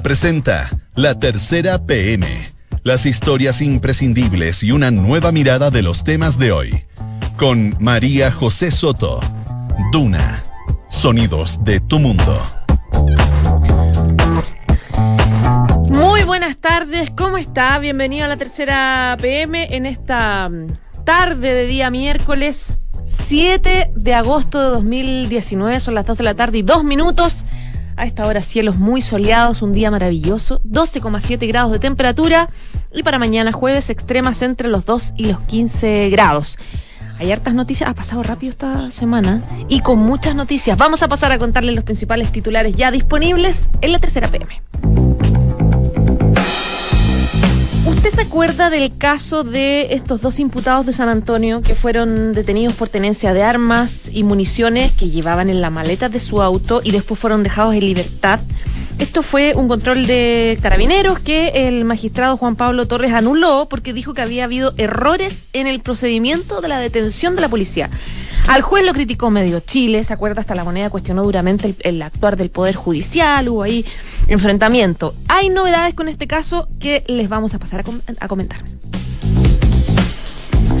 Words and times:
Presenta 0.00 0.70
La 0.94 1.18
Tercera 1.18 1.84
PM. 1.84 2.26
Las 2.82 3.04
historias 3.04 3.60
imprescindibles 3.60 4.62
y 4.62 4.72
una 4.72 4.90
nueva 4.90 5.32
mirada 5.32 5.70
de 5.70 5.82
los 5.82 6.02
temas 6.02 6.38
de 6.38 6.50
hoy. 6.50 6.84
Con 7.36 7.76
María 7.78 8.32
José 8.32 8.70
Soto. 8.70 9.20
Duna. 9.92 10.42
Sonidos 10.88 11.62
de 11.62 11.80
tu 11.80 11.98
mundo. 11.98 12.40
Muy 15.90 16.22
buenas 16.22 16.56
tardes, 16.56 17.10
¿cómo 17.10 17.36
está? 17.36 17.78
Bienvenido 17.78 18.24
a 18.24 18.28
la 18.28 18.38
tercera 18.38 19.16
PM 19.20 19.76
en 19.76 19.84
esta 19.84 20.48
mm, 20.48 20.68
tarde 21.04 21.52
de 21.52 21.66
día 21.66 21.90
miércoles 21.90 22.80
7 23.28 23.92
de 23.94 24.14
agosto 24.14 24.58
de 24.58 24.68
2019. 24.68 25.80
Son 25.80 25.94
las 25.94 26.06
2 26.06 26.16
de 26.16 26.24
la 26.24 26.34
tarde 26.34 26.58
y 26.58 26.62
2 26.62 26.82
minutos. 26.82 27.44
A 27.96 28.04
esta 28.04 28.26
hora 28.26 28.42
cielos 28.42 28.76
muy 28.76 29.02
soleados, 29.02 29.62
un 29.62 29.72
día 29.72 29.90
maravilloso, 29.90 30.60
12,7 30.62 31.46
grados 31.46 31.72
de 31.72 31.78
temperatura 31.78 32.48
y 32.92 33.02
para 33.02 33.18
mañana 33.18 33.52
jueves 33.52 33.90
extremas 33.90 34.42
entre 34.42 34.68
los 34.68 34.84
2 34.84 35.14
y 35.16 35.26
los 35.26 35.40
15 35.40 36.08
grados. 36.10 36.58
Hay 37.18 37.30
hartas 37.30 37.54
noticias, 37.54 37.88
ha 37.88 37.94
pasado 37.94 38.22
rápido 38.22 38.50
esta 38.50 38.90
semana 38.90 39.42
y 39.68 39.80
con 39.80 39.98
muchas 39.98 40.34
noticias. 40.34 40.76
Vamos 40.76 41.02
a 41.02 41.08
pasar 41.08 41.30
a 41.32 41.38
contarles 41.38 41.74
los 41.74 41.84
principales 41.84 42.32
titulares 42.32 42.74
ya 42.74 42.90
disponibles 42.90 43.68
en 43.80 43.92
la 43.92 43.98
tercera 43.98 44.28
PM. 44.28 44.62
¿Usted 47.84 48.10
se 48.10 48.20
acuerda 48.20 48.70
del 48.70 48.96
caso 48.96 49.42
de 49.42 49.94
estos 49.94 50.20
dos 50.20 50.38
imputados 50.38 50.86
de 50.86 50.92
San 50.92 51.08
Antonio 51.08 51.62
que 51.62 51.74
fueron 51.74 52.32
detenidos 52.32 52.74
por 52.74 52.88
tenencia 52.88 53.34
de 53.34 53.42
armas 53.42 54.08
y 54.12 54.22
municiones 54.22 54.92
que 54.92 55.10
llevaban 55.10 55.48
en 55.48 55.60
la 55.60 55.70
maleta 55.70 56.08
de 56.08 56.20
su 56.20 56.42
auto 56.42 56.80
y 56.84 56.92
después 56.92 57.18
fueron 57.18 57.42
dejados 57.42 57.74
en 57.74 57.80
libertad? 57.80 58.40
Esto 58.98 59.24
fue 59.24 59.54
un 59.56 59.66
control 59.66 60.06
de 60.06 60.58
carabineros 60.62 61.18
que 61.18 61.66
el 61.66 61.84
magistrado 61.84 62.36
Juan 62.36 62.54
Pablo 62.54 62.86
Torres 62.86 63.12
anuló 63.12 63.66
porque 63.68 63.92
dijo 63.92 64.14
que 64.14 64.22
había 64.22 64.44
habido 64.44 64.74
errores 64.76 65.46
en 65.52 65.66
el 65.66 65.80
procedimiento 65.80 66.60
de 66.60 66.68
la 66.68 66.78
detención 66.78 67.34
de 67.34 67.40
la 67.40 67.48
policía. 67.48 67.90
Al 68.48 68.62
juez 68.62 68.84
lo 68.84 68.92
criticó 68.92 69.30
medio 69.30 69.60
Chile, 69.60 70.04
se 70.04 70.12
acuerda, 70.12 70.40
hasta 70.40 70.54
la 70.54 70.64
moneda 70.64 70.90
cuestionó 70.90 71.22
duramente 71.22 71.74
el, 71.80 72.02
actuar 72.02 72.36
del 72.36 72.50
Poder 72.50 72.74
Judicial, 72.74 73.48
hubo 73.48 73.62
ahí 73.62 73.84
enfrentamiento. 74.28 75.14
Hay 75.28 75.48
novedades 75.48 75.94
con 75.94 76.08
este 76.08 76.26
caso 76.26 76.68
que 76.78 77.04
les 77.06 77.28
vamos 77.28 77.54
a 77.54 77.58
pasar 77.58 77.84
a 78.20 78.28
comentar. 78.28 78.58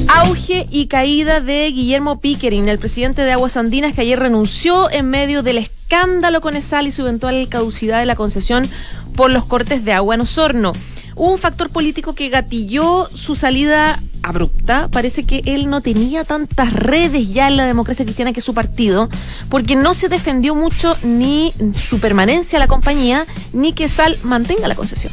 Auge 0.08 0.66
y 0.70 0.86
caída 0.86 1.40
de 1.40 1.70
Guillermo 1.70 2.20
Pickering, 2.20 2.68
el 2.68 2.78
presidente 2.78 3.22
de 3.22 3.32
Aguas 3.32 3.56
Andinas, 3.56 3.94
que 3.94 4.02
ayer 4.02 4.18
renunció 4.18 4.90
en 4.90 5.08
medio 5.08 5.42
del 5.42 5.58
escándalo 5.58 6.40
con 6.40 6.56
ESAL 6.56 6.86
y 6.86 6.92
su 6.92 7.02
eventual 7.02 7.48
caducidad 7.48 8.00
de 8.00 8.06
la 8.06 8.16
concesión 8.16 8.68
por 9.16 9.30
los 9.30 9.46
cortes 9.46 9.84
de 9.84 9.92
agua 9.92 10.14
en 10.14 10.22
Osorno. 10.22 10.72
Hubo 11.14 11.32
un 11.32 11.38
factor 11.38 11.70
político 11.70 12.14
que 12.14 12.28
gatilló 12.28 13.08
su 13.10 13.36
salida 13.36 14.00
abrupta. 14.22 14.88
Parece 14.90 15.24
que 15.24 15.42
él 15.46 15.68
no 15.68 15.80
tenía 15.80 16.24
tantas 16.24 16.72
redes 16.72 17.28
ya 17.30 17.48
en 17.48 17.56
la 17.56 17.66
democracia 17.66 18.04
cristiana 18.04 18.32
que 18.32 18.40
su 18.40 18.54
partido, 18.54 19.08
porque 19.48 19.76
no 19.76 19.94
se 19.94 20.08
defendió 20.08 20.54
mucho 20.54 20.96
ni 21.02 21.52
su 21.72 22.00
permanencia 22.00 22.56
en 22.56 22.60
la 22.60 22.68
compañía, 22.68 23.26
ni 23.52 23.72
que 23.72 23.88
Sal 23.88 24.18
mantenga 24.22 24.68
la 24.68 24.74
concesión. 24.74 25.12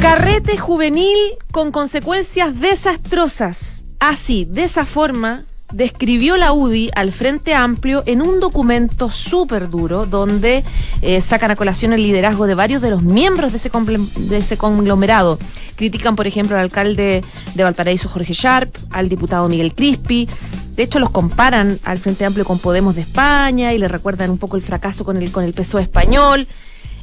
Carrete 0.00 0.56
juvenil 0.56 1.16
con 1.52 1.72
consecuencias 1.72 2.58
desastrosas. 2.60 3.84
Así, 3.98 4.44
de 4.44 4.64
esa 4.64 4.84
forma, 4.84 5.42
describió 5.72 6.36
la 6.36 6.52
UDI 6.52 6.90
al 6.94 7.12
Frente 7.12 7.54
Amplio 7.54 8.02
en 8.06 8.22
un 8.22 8.40
documento 8.40 9.10
súper 9.10 9.68
duro 9.68 10.06
donde 10.06 10.64
eh, 11.02 11.20
sacan 11.20 11.50
a 11.50 11.56
colación 11.56 11.92
el 11.92 12.02
liderazgo 12.02 12.46
de 12.46 12.54
varios 12.54 12.82
de 12.82 12.90
los 12.90 13.02
miembros 13.02 13.52
de 13.52 13.58
ese, 13.58 13.70
de 13.70 14.38
ese 14.38 14.56
conglomerado. 14.56 15.38
Critican, 15.76 16.16
por 16.16 16.26
ejemplo, 16.26 16.56
al 16.56 16.62
alcalde 16.62 17.22
de 17.54 17.62
Valparaíso, 17.62 18.08
Jorge 18.08 18.32
Sharp, 18.32 18.74
al 18.90 19.08
diputado 19.08 19.48
Miguel 19.48 19.74
Crispi. 19.74 20.28
De 20.74 20.82
hecho, 20.82 20.98
los 20.98 21.10
comparan 21.10 21.78
al 21.84 21.98
Frente 21.98 22.24
Amplio 22.24 22.44
con 22.44 22.58
Podemos 22.58 22.94
de 22.94 23.02
España 23.02 23.72
y 23.72 23.78
le 23.78 23.88
recuerdan 23.88 24.30
un 24.30 24.38
poco 24.38 24.56
el 24.56 24.62
fracaso 24.62 25.04
con 25.04 25.16
el, 25.16 25.30
con 25.32 25.44
el 25.44 25.52
PSOE 25.52 25.82
español. 25.82 26.46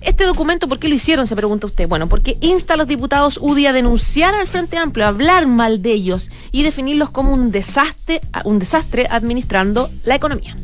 Este 0.03 0.25
documento, 0.25 0.67
¿por 0.67 0.79
qué 0.79 0.89
lo 0.89 0.95
hicieron? 0.95 1.27
Se 1.27 1.35
pregunta 1.35 1.65
usted. 1.65 1.87
Bueno, 1.87 2.07
porque 2.07 2.37
insta 2.41 2.73
a 2.73 2.77
los 2.77 2.87
diputados 2.87 3.39
UDI 3.41 3.67
a 3.67 3.73
denunciar 3.73 4.35
al 4.35 4.49
Frente 4.49 4.77
Amplio, 4.77 5.05
a 5.05 5.09
hablar 5.09 5.47
mal 5.47 5.81
de 5.81 5.93
ellos 5.93 6.29
y 6.51 6.63
definirlos 6.63 7.09
como 7.09 7.33
un 7.33 7.51
desastre, 7.51 8.19
un 8.43 8.59
desastre 8.59 9.07
administrando 9.09 9.89
la 10.03 10.15
economía. 10.15 10.55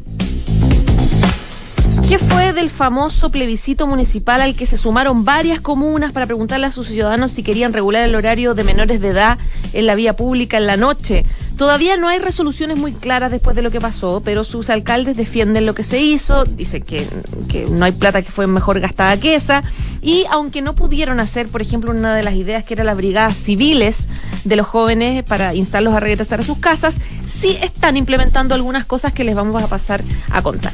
¿Qué 2.09 2.18
fue 2.18 2.53
del 2.53 2.72
famoso 2.72 3.30
plebiscito 3.30 3.86
municipal 3.86 4.42
al 4.42 4.56
que 4.56 4.66
se 4.66 4.78
sumaron 4.78 5.25
varias 5.25 5.62
comunas 5.62 6.12
para 6.12 6.25
preguntarle 6.25 6.66
a 6.66 6.72
sus 6.72 6.88
ciudadanos 6.88 7.31
si 7.31 7.44
querían 7.44 7.72
regular 7.72 8.03
el 8.03 8.16
horario 8.16 8.56
de 8.56 8.64
menores 8.64 9.00
de 9.00 9.09
edad 9.09 9.38
en 9.74 9.86
la 9.86 9.94
vía 9.94 10.16
pública 10.16 10.58
en 10.58 10.66
la 10.66 10.75
noche? 10.75 11.24
Todavía 11.56 11.97
no 11.97 12.08
hay 12.08 12.18
resoluciones 12.18 12.78
muy 12.78 12.94
claras 12.94 13.30
después 13.30 13.56
de 13.56 13.62
lo 13.62 13.70
que 13.70 13.80
pasó, 13.80 14.24
pero 14.25 14.44
sus 14.44 14.72
alcaldes 14.72 15.18
defienden 15.18 15.68
lo 15.68 15.75
que 15.75 15.84
se 15.84 16.02
hizo, 16.02 16.46
dicen 16.46 16.81
que, 16.81 17.06
no 17.70 17.86
hay 17.86 17.92
plata 17.92 18.24
que 18.24 18.31
fue 18.31 18.47
mejor 18.47 18.80
gastada 18.80 19.20
que 19.20 19.36
esa, 19.36 19.62
y 20.02 20.26
aunque 20.31 20.64
no 20.64 20.74
pudieron 20.74 21.20
hacer, 21.20 21.47
por 21.47 21.62
ejemplo, 21.62 21.91
una 21.91 22.16
de 22.16 22.24
las 22.24 22.34
ideas 22.34 22.64
que 22.64 22.74
era 22.74 22.84
las 22.84 22.97
brigadas 22.97 23.36
civiles 23.36 24.08
de 24.46 24.56
los 24.56 24.66
jóvenes 24.66 25.24
para 25.26 25.53
instarlos 25.53 25.94
a 25.94 26.00
regresar 26.00 26.40
a 26.40 26.44
sus 26.44 26.58
casas, 26.58 26.96
sí 27.28 27.59
están 27.62 27.97
implementando 27.97 28.56
algunas 28.56 28.86
cosas 28.86 29.14
que 29.14 29.24
les 29.24 29.36
vamos 29.36 29.62
a 29.62 29.68
pasar 29.68 30.03
a 30.31 30.41
contar 30.41 30.74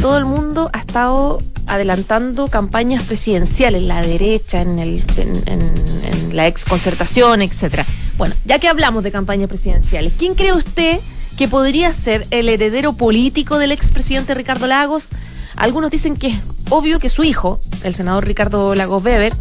todo 0.00 0.16
el 0.16 0.24
mundo 0.24 0.70
ha 0.72 0.78
estado 0.78 1.42
adelantando 1.66 2.48
campañas 2.48 3.04
presidenciales, 3.04 3.82
la 3.82 4.00
derecha, 4.00 4.62
en, 4.62 4.78
el, 4.78 5.04
en, 5.16 5.36
en, 5.46 5.62
en 5.62 6.36
la 6.36 6.46
ex 6.46 6.64
concertación, 6.64 7.42
etcétera. 7.42 7.84
Bueno, 8.16 8.34
ya 8.44 8.58
que 8.58 8.68
hablamos 8.68 9.04
de 9.04 9.12
campañas 9.12 9.48
presidenciales, 9.48 10.14
¿quién 10.18 10.34
cree 10.34 10.52
usted 10.52 11.00
que 11.36 11.48
podría 11.48 11.92
ser 11.92 12.26
el 12.30 12.48
heredero 12.48 12.94
político 12.94 13.58
del 13.58 13.72
expresidente 13.72 14.34
Ricardo 14.34 14.66
Lagos? 14.66 15.08
Algunos 15.56 15.90
dicen 15.90 16.16
que 16.16 16.34
obvio 16.70 16.98
que 16.98 17.08
su 17.08 17.22
hijo, 17.24 17.60
el 17.84 17.94
senador 17.94 18.26
Ricardo 18.26 18.74
Lagos 18.74 19.04
Weber, 19.04 19.34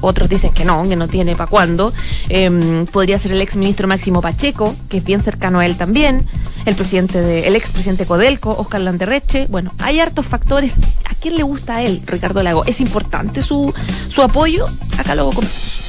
otros 0.00 0.28
dicen 0.28 0.52
que 0.52 0.64
no, 0.64 0.82
que 0.88 0.96
no 0.96 1.08
tiene 1.08 1.36
para 1.36 1.50
cuándo. 1.50 1.92
Eh, 2.28 2.84
podría 2.92 3.18
ser 3.18 3.32
el 3.32 3.40
ex 3.40 3.56
ministro 3.56 3.88
Máximo 3.88 4.20
Pacheco, 4.20 4.74
que 4.88 4.98
es 4.98 5.04
bien 5.04 5.22
cercano 5.22 5.60
a 5.60 5.66
él 5.66 5.76
también. 5.76 6.26
El 6.64 6.74
presidente 6.74 7.20
de, 7.20 7.46
el 7.46 7.56
expresidente 7.56 8.06
Codelco, 8.06 8.50
Oscar 8.56 8.80
Landerreche. 8.80 9.46
Bueno, 9.48 9.74
hay 9.78 10.00
hartos 10.00 10.26
factores. 10.26 10.74
¿A 11.04 11.14
quién 11.14 11.36
le 11.36 11.42
gusta 11.42 11.76
a 11.76 11.82
él, 11.82 12.02
Ricardo 12.06 12.42
Lago? 12.42 12.64
¿Es 12.64 12.80
importante 12.80 13.42
su, 13.42 13.74
su 14.08 14.22
apoyo? 14.22 14.64
Acá 14.98 15.14
luego 15.14 15.32
comenzamos. 15.32 15.84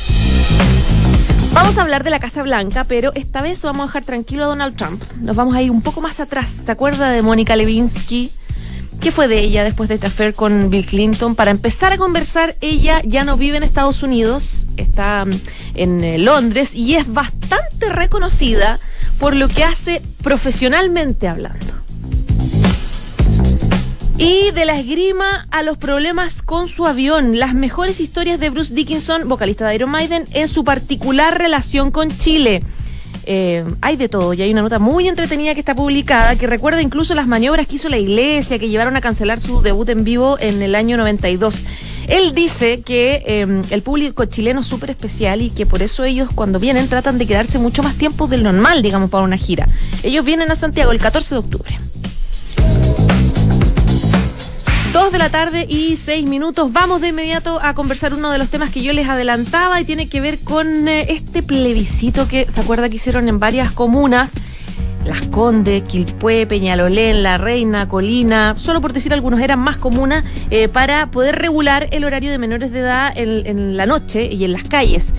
Vamos 1.53 1.77
a 1.77 1.83
hablar 1.83 2.03
de 2.03 2.09
la 2.09 2.19
Casa 2.19 2.43
Blanca, 2.43 2.83
pero 2.83 3.13
esta 3.15 3.41
vez 3.41 3.61
vamos 3.61 3.83
a 3.83 3.87
dejar 3.87 4.03
tranquilo 4.03 4.43
a 4.43 4.47
Donald 4.47 4.75
Trump. 4.75 5.01
Nos 5.21 5.37
vamos 5.37 5.55
a 5.55 5.61
ir 5.61 5.71
un 5.71 5.81
poco 5.81 6.01
más 6.01 6.19
atrás. 6.19 6.53
¿Se 6.65 6.71
acuerda 6.71 7.09
de 7.09 7.21
Mónica 7.21 7.55
Lewinsky? 7.55 8.29
¿Qué 9.05 9.11
fue 9.11 9.27
de 9.27 9.39
ella 9.39 9.63
después 9.63 9.87
de 9.87 9.93
este 9.93 10.07
affair 10.07 10.33
con 10.33 10.71
Bill 10.71 10.83
Clinton? 10.83 11.35
Para 11.35 11.51
empezar 11.51 11.93
a 11.93 11.97
conversar, 11.99 12.55
ella 12.59 13.03
ya 13.05 13.23
no 13.23 13.37
vive 13.37 13.55
en 13.55 13.61
Estados 13.61 14.01
Unidos, 14.01 14.65
está 14.77 15.27
en 15.75 16.03
eh, 16.03 16.17
Londres 16.17 16.73
y 16.73 16.95
es 16.95 17.13
bastante 17.13 17.89
reconocida 17.89 18.79
por 19.19 19.35
lo 19.35 19.47
que 19.47 19.63
hace 19.63 20.01
profesionalmente 20.23 21.27
hablando. 21.27 21.71
Y 24.17 24.49
de 24.49 24.65
la 24.65 24.79
esgrima 24.79 25.45
a 25.51 25.61
los 25.61 25.77
problemas 25.77 26.41
con 26.41 26.67
su 26.67 26.87
avión, 26.87 27.37
las 27.37 27.53
mejores 27.53 28.01
historias 28.01 28.39
de 28.39 28.49
Bruce 28.49 28.73
Dickinson, 28.73 29.29
vocalista 29.29 29.67
de 29.67 29.75
Iron 29.75 29.91
Maiden, 29.91 30.23
en 30.33 30.47
su 30.47 30.63
particular 30.63 31.37
relación 31.37 31.91
con 31.91 32.09
Chile. 32.09 32.63
Eh, 33.27 33.65
hay 33.81 33.95
de 33.95 34.07
todo 34.07 34.33
y 34.33 34.41
hay 34.41 34.51
una 34.51 34.61
nota 34.61 34.79
muy 34.79 35.07
entretenida 35.07 35.53
que 35.53 35.59
está 35.59 35.73
publicada 35.73 36.35
que 36.35 36.47
recuerda 36.47 36.81
incluso 36.81 37.15
las 37.15 37.27
maniobras 37.27 37.67
que 37.67 37.75
hizo 37.75 37.89
la 37.89 37.97
iglesia 37.97 38.59
que 38.59 38.69
llevaron 38.69 38.95
a 38.95 39.01
cancelar 39.01 39.39
su 39.39 39.61
debut 39.61 39.89
en 39.89 40.03
vivo 40.03 40.37
en 40.39 40.61
el 40.61 40.75
año 40.75 40.97
92. 40.97 41.65
Él 42.07 42.33
dice 42.33 42.81
que 42.81 43.23
eh, 43.25 43.63
el 43.71 43.81
público 43.81 44.25
chileno 44.25 44.61
es 44.61 44.67
súper 44.67 44.91
especial 44.91 45.41
y 45.41 45.49
que 45.49 45.65
por 45.65 45.81
eso 45.81 46.03
ellos 46.03 46.29
cuando 46.35 46.59
vienen 46.59 46.87
tratan 46.87 47.17
de 47.17 47.25
quedarse 47.25 47.57
mucho 47.57 47.81
más 47.81 47.95
tiempo 47.95 48.27
del 48.27 48.43
normal, 48.43 48.81
digamos, 48.81 49.09
para 49.09 49.23
una 49.23 49.37
gira. 49.37 49.65
Ellos 50.03 50.23
vienen 50.23 50.51
a 50.51 50.55
Santiago 50.55 50.91
el 50.91 50.99
14 50.99 51.35
de 51.35 51.39
octubre. 51.39 51.77
2 55.05 55.11
de 55.11 55.19
la 55.19 55.29
tarde 55.29 55.67
y 55.69 55.97
6 55.97 56.25
minutos. 56.25 56.73
Vamos 56.73 56.99
de 56.99 57.09
inmediato 57.09 57.59
a 57.61 57.75
conversar 57.75 58.15
uno 58.15 58.31
de 58.31 58.39
los 58.39 58.49
temas 58.49 58.71
que 58.71 58.81
yo 58.81 58.91
les 58.91 59.07
adelantaba 59.07 59.79
y 59.79 59.85
tiene 59.85 60.09
que 60.09 60.19
ver 60.19 60.39
con 60.39 60.87
eh, 60.87 61.05
este 61.09 61.43
plebiscito 61.43 62.27
que 62.27 62.47
se 62.47 62.61
acuerda 62.61 62.89
que 62.89 62.95
hicieron 62.95 63.29
en 63.29 63.37
varias 63.37 63.69
comunas. 63.69 64.31
Las 65.05 65.21
Condes, 65.27 65.83
Quilpué, 65.83 66.47
Peñalolén, 66.47 67.21
La 67.21 67.37
Reina, 67.37 67.87
Colina, 67.87 68.55
solo 68.57 68.81
por 68.81 68.93
decir 68.93 69.13
algunos, 69.13 69.41
eran 69.41 69.59
más 69.59 69.77
comunas 69.77 70.23
eh, 70.49 70.69
para 70.69 71.11
poder 71.11 71.35
regular 71.35 71.87
el 71.91 72.03
horario 72.03 72.31
de 72.31 72.39
menores 72.39 72.71
de 72.71 72.79
edad 72.79 73.13
en, 73.15 73.77
la 73.77 73.85
noche 73.85 74.25
y 74.25 74.43
en 74.43 74.53
las 74.53 74.63
calles 74.63 75.13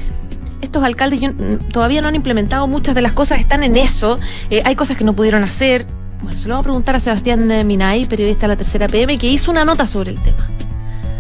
estos 0.62 0.82
alcaldes 0.82 1.20
yo, 1.20 1.30
todavía 1.70 2.00
no 2.00 2.08
han 2.08 2.16
implementado 2.16 2.66
muchas 2.66 2.96
de 2.96 3.02
las 3.02 3.12
cosas, 3.12 3.38
están 3.38 3.62
en 3.62 3.76
eso. 3.76 4.18
Eh, 4.50 4.62
hay 4.64 4.74
cosas 4.74 4.96
que 4.96 5.04
no 5.04 5.12
pudieron 5.12 5.44
hacer, 5.44 5.86
Bueno, 6.22 6.36
se 6.36 6.48
lo 6.48 6.54
vamos 6.54 6.64
a 6.64 6.68
preguntar 6.68 6.96
a 6.96 7.00
Sebastián 7.00 7.50
eh, 7.50 7.64
Minay, 7.64 8.06
periodista 8.06 8.42
de 8.42 8.54
la 8.54 8.56
tercera 8.56 8.88
PM, 8.88 9.18
que 9.18 9.28
hizo 9.28 9.50
una 9.50 9.64
nota 9.64 9.86
sobre 9.86 10.10
el 10.10 10.18
tema. 10.18 10.48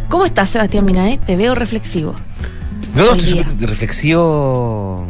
¿Cómo 0.08 0.24
estás, 0.24 0.50
Sebastián 0.50 0.84
Minay? 0.84 1.18
Te 1.18 1.36
veo 1.36 1.54
reflexivo. 1.54 2.14
No, 2.94 3.14
no, 3.14 3.14
estoy 3.14 3.44
reflexivo 3.66 5.06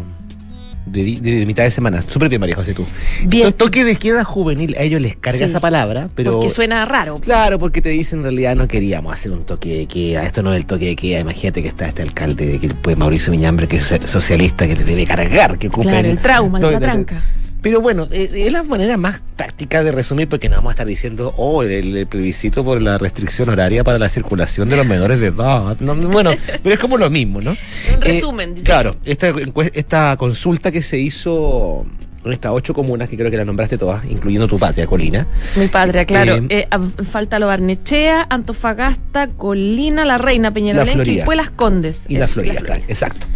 de, 0.87 1.45
mitad 1.47 1.65
de 1.65 1.71
semana. 1.71 2.03
Súper 2.03 2.29
bien, 2.29 2.41
María 2.41 2.57
José, 2.57 2.75
tú. 2.75 2.85
Bien. 3.25 3.53
toque 3.53 3.85
de 3.85 3.97
queda 3.97 4.25
juvenil, 4.25 4.75
a 4.79 4.83
ellos 4.83 5.01
les 5.01 5.17
carga 5.17 5.45
esa 5.45 5.61
palabra, 5.61 6.09
pero... 6.15 6.33
Porque 6.33 6.51
suena 6.51 6.85
raro. 6.85 7.19
Claro, 7.21 7.59
porque 7.59 7.83
te 7.83 7.91
dicen 7.91 8.21
en 8.21 8.25
realidad 8.25 8.57
no 8.57 8.69
queríamos 8.69 9.13
hacer 9.13 9.33
un 9.33 9.45
toque 9.45 9.77
de 9.77 9.87
queda, 9.87 10.25
esto 10.25 10.43
no 10.43 10.53
es 10.53 10.59
el 10.59 10.67
toque 10.67 10.87
de 10.87 10.97
queda, 10.97 11.21
imagínate 11.21 11.63
que 11.63 11.69
está 11.69 11.87
este 11.87 12.03
alcalde, 12.03 12.59
que 12.59 12.69
pues 12.69 12.97
Mauricio 12.97 13.31
Miñambre, 13.31 13.67
que 13.67 13.77
es 13.77 13.93
socialista, 14.07 14.67
que 14.67 14.77
le 14.77 14.85
debe 14.85 15.07
cargar, 15.07 15.59
que 15.59 15.69
ocupen... 15.69 15.91
Claro, 15.91 16.09
el 16.09 16.19
trauma, 16.19 16.59
la 16.59 16.81
tranca. 16.81 17.23
Pero 17.67 17.81
bueno, 17.81 18.07
eh, 18.13 18.31
es 18.33 18.53
la 18.53 18.63
manera 18.63 18.97
más 18.97 19.21
práctica 19.35 19.83
de 19.83 19.91
resumir 19.91 20.29
porque 20.29 20.49
no 20.49 20.55
vamos 20.55 20.71
a 20.71 20.75
estar 20.75 20.87
diciendo, 20.87 21.35
oh, 21.37 21.65
el, 21.65 22.07
plebiscito 22.07 22.65
por 22.65 22.81
la 22.81 22.97
restricción 22.97 23.49
horaria 23.49 23.83
para 23.83 23.99
la 23.99 24.09
circulación 24.09 24.69
de 24.69 24.77
los 24.77 24.87
menores 24.87 25.19
de 25.19 25.27
edad. 25.27 25.77
bueno, 25.81 26.31
pero 26.63 26.75
es 26.77 26.79
como 26.81 26.97
lo 26.97 27.11
mismo, 27.11 27.41
¿no? 27.41 27.57
Un 27.93 28.01
resumen. 28.01 28.57
Eh, 28.57 28.61
claro, 28.63 28.95
esta, 29.05 29.35
esta 29.75 30.17
consulta 30.17 30.71
que 30.71 30.81
se 30.81 30.99
hizo 30.99 31.85
con 32.27 32.33
estas 32.33 32.51
ocho 32.51 32.75
comunas 32.75 33.09
que 33.09 33.17
creo 33.17 33.31
que 33.31 33.37
las 33.37 33.47
nombraste 33.47 33.79
todas, 33.79 34.05
incluyendo 34.05 34.49
tu 34.49 34.59
patria, 34.59 34.85
Colina. 34.89 35.29
Mi 35.55 35.69
patria, 35.69 36.05
claro. 36.05 36.35
Eh, 36.49 36.67
eh 36.69 37.05
falta 37.09 37.39
Lo 37.39 37.47
Barnechea, 37.47 38.27
Antofagasta, 38.29 39.29
Colina, 39.29 40.05
La 40.05 40.19
Reina, 40.19 40.51
Peñalolén, 40.51 41.03
y 41.03 41.15
después 41.19 41.37
Las 41.37 41.51
Condes. 41.51 42.07
Y 42.09 42.17
la 42.17 42.27
Florida, 42.27 42.57
claro, 42.63 42.83
exacto. 42.89 43.29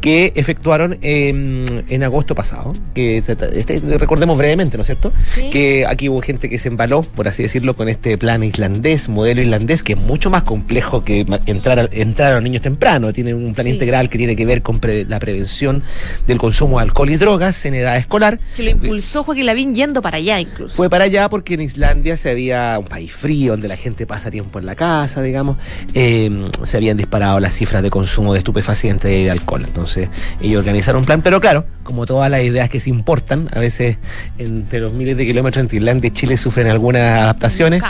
Que 0.00 0.32
efectuaron 0.34 0.98
en 1.02 2.02
agosto 2.02 2.34
pasado, 2.34 2.72
que 2.96 3.18
este, 3.18 3.78
recordemos 3.96 4.36
brevemente, 4.36 4.76
¿no 4.76 4.80
es 4.80 4.88
cierto? 4.88 5.12
Que 5.52 5.86
aquí 5.86 6.08
hubo 6.08 6.20
gente 6.20 6.50
que 6.50 6.58
se 6.58 6.66
embaló, 6.66 7.02
por 7.02 7.28
así 7.28 7.44
decirlo, 7.44 7.76
con 7.76 7.88
este 7.88 8.18
plan 8.18 8.42
islandés, 8.42 9.08
modelo 9.08 9.40
islandés, 9.40 9.84
que 9.84 9.92
es 9.92 9.98
mucho 10.00 10.30
más 10.30 10.42
complejo 10.42 11.04
que 11.04 11.24
entrar 11.46 11.78
a, 11.78 11.88
entrar 11.92 12.32
a 12.32 12.34
los 12.34 12.42
niños 12.42 12.62
temprano. 12.62 13.12
Tiene 13.12 13.34
un 13.34 13.54
plan 13.54 13.68
integral 13.68 14.10
que 14.10 14.18
tiene 14.18 14.34
que 14.34 14.44
ver 14.44 14.62
con 14.62 14.80
la 15.06 15.20
prevención 15.20 15.84
del 16.26 16.38
consumo 16.38 16.78
de 16.78 16.82
alcohol 16.82 17.10
y 17.10 17.16
drogas 17.16 17.64
en 17.66 17.74
edad 17.74 17.96
escolar 17.96 18.31
que 18.56 18.62
lo 18.62 18.70
impulsó 18.70 19.22
Joaquín 19.22 19.46
Lavín 19.46 19.74
yendo 19.74 20.02
para 20.02 20.18
allá 20.18 20.40
incluso. 20.40 20.74
Fue 20.74 20.90
para 20.90 21.04
allá 21.04 21.28
porque 21.28 21.54
en 21.54 21.62
Islandia 21.62 22.16
se 22.16 22.30
había 22.30 22.78
un 22.78 22.86
país 22.86 23.12
frío 23.12 23.52
donde 23.52 23.68
la 23.68 23.76
gente 23.76 24.06
pasa 24.06 24.30
tiempo 24.30 24.58
en 24.58 24.66
la 24.66 24.74
casa, 24.74 25.22
digamos, 25.22 25.56
em, 25.94 26.50
se 26.62 26.76
habían 26.76 26.96
disparado 26.96 27.40
las 27.40 27.54
cifras 27.54 27.82
de 27.82 27.90
consumo 27.90 28.32
de 28.32 28.38
estupefacientes 28.38 29.10
y 29.10 29.24
de 29.24 29.30
alcohol. 29.30 29.64
Entonces 29.66 30.08
ellos 30.40 30.60
organizaron 30.60 31.00
un 31.00 31.06
plan, 31.06 31.22
pero 31.22 31.40
claro, 31.40 31.64
como 31.82 32.06
todas 32.06 32.30
las 32.30 32.42
ideas 32.42 32.68
que 32.68 32.80
se 32.80 32.90
importan, 32.90 33.48
a 33.52 33.58
veces 33.58 33.98
entre 34.38 34.80
los 34.80 34.92
miles 34.92 35.16
de 35.16 35.26
kilómetros 35.26 35.62
entre 35.62 35.78
Islandia 35.78 36.08
y 36.08 36.10
Chile 36.10 36.36
sufren 36.36 36.68
algunas 36.68 37.22
adaptaciones. 37.22 37.82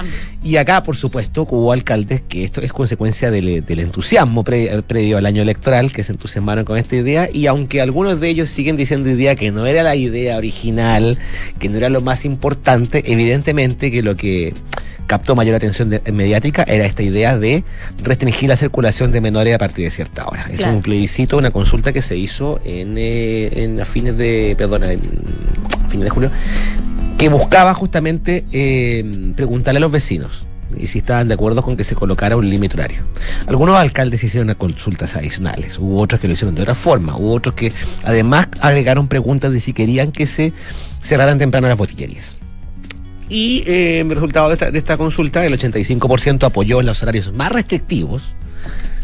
Y 0.43 0.56
acá, 0.56 0.83
por 0.83 0.97
supuesto, 0.97 1.47
hubo 1.50 1.73
alcaldes 1.73 2.23
que 2.23 2.44
esto 2.44 2.61
es 2.61 2.73
consecuencia 2.73 3.31
del, 3.31 3.65
entusiasmo 3.69 4.44
previo 4.44 5.19
al 5.19 5.27
año 5.27 5.43
electoral, 5.43 5.93
que 5.93 6.05
se 6.05 6.12
entusiasmaron 6.12 6.65
con 6.65 6.79
esta 6.79 6.97
idea, 6.97 7.29
y 7.33 7.47
aunque 7.47 7.81
algunos 7.81 8.21
de 8.21 8.29
ellos 8.29 8.50
siguen 8.50 8.77
diciendo 8.77 9.11
idea 9.11 9.35
que 9.35 9.50
no 9.50 9.67
era 9.67 9.83
la 9.83 9.97
idea 9.97 10.31
original, 10.37 11.19
que 11.58 11.69
no 11.69 11.76
era 11.76 11.88
lo 11.88 12.00
más 12.00 12.25
importante, 12.25 13.02
evidentemente 13.12 13.90
que 13.90 14.02
lo 14.02 14.17
que 14.17 14.55
captó 15.06 15.34
mayor 15.34 15.56
atención 15.56 16.00
mediática 16.12 16.62
era 16.62 16.87
esta 16.87 17.02
idea 17.02 17.38
de 17.38 17.64
restringir 18.02 18.49
la 18.49 18.56
circulación 18.56 19.12
de 19.12 19.20
menores 19.20 19.55
a 19.55 19.58
partir 19.58 19.84
de 19.84 19.90
cierta 19.90 20.26
hora. 20.26 20.46
Es 20.50 20.61
un 20.61 20.81
plebiscito, 20.81 21.37
una 21.37 21.50
consulta 21.50 21.93
que 21.93 22.02
se 22.02 22.17
hizo 22.17 22.61
en, 22.64 22.94
eh, 22.96 23.79
a 23.81 23.84
fines 23.84 24.17
de, 24.17 24.55
perdona, 24.56 24.90
en 24.90 25.00
fines 25.88 26.05
de 26.05 26.11
julio, 26.11 26.31
que 27.19 27.29
buscaba 27.29 27.75
justamente 27.75 28.44
eh, 28.52 29.05
preguntarle 29.37 29.79
a 29.79 29.81
los 29.81 29.93
vecinos 29.93 30.44
y 30.78 30.86
si 30.86 30.98
estaban 30.98 31.28
de 31.28 31.34
acuerdo 31.34 31.62
con 31.62 31.76
que 31.76 31.84
se 31.84 31.94
colocara 31.94 32.36
un 32.36 32.48
límite 32.48 32.76
horario. 32.76 33.02
Algunos 33.46 33.76
alcaldes 33.76 34.22
hicieron 34.24 34.52
consultas 34.54 35.16
adicionales, 35.16 35.78
hubo 35.78 36.00
otros 36.00 36.20
que 36.20 36.28
lo 36.28 36.34
hicieron 36.34 36.54
de 36.54 36.62
otra 36.62 36.74
forma, 36.74 37.16
hubo 37.16 37.32
otros 37.32 37.54
que 37.54 37.72
además 38.04 38.48
agregaron 38.60 39.08
preguntas 39.08 39.52
de 39.52 39.60
si 39.60 39.72
querían 39.72 40.12
que 40.12 40.26
se 40.26 40.52
cerraran 41.02 41.38
temprano 41.38 41.69
las 41.69 41.78
botillerías. 41.78 42.36
Y 43.28 43.64
eh, 43.66 44.00
el 44.00 44.10
resultado 44.10 44.48
de 44.48 44.54
esta, 44.54 44.70
de 44.70 44.78
esta 44.78 44.96
consulta, 44.96 45.44
el 45.46 45.58
85% 45.58 46.44
apoyó 46.44 46.82
los 46.82 47.02
horarios 47.02 47.32
más 47.32 47.50
restrictivos, 47.50 48.22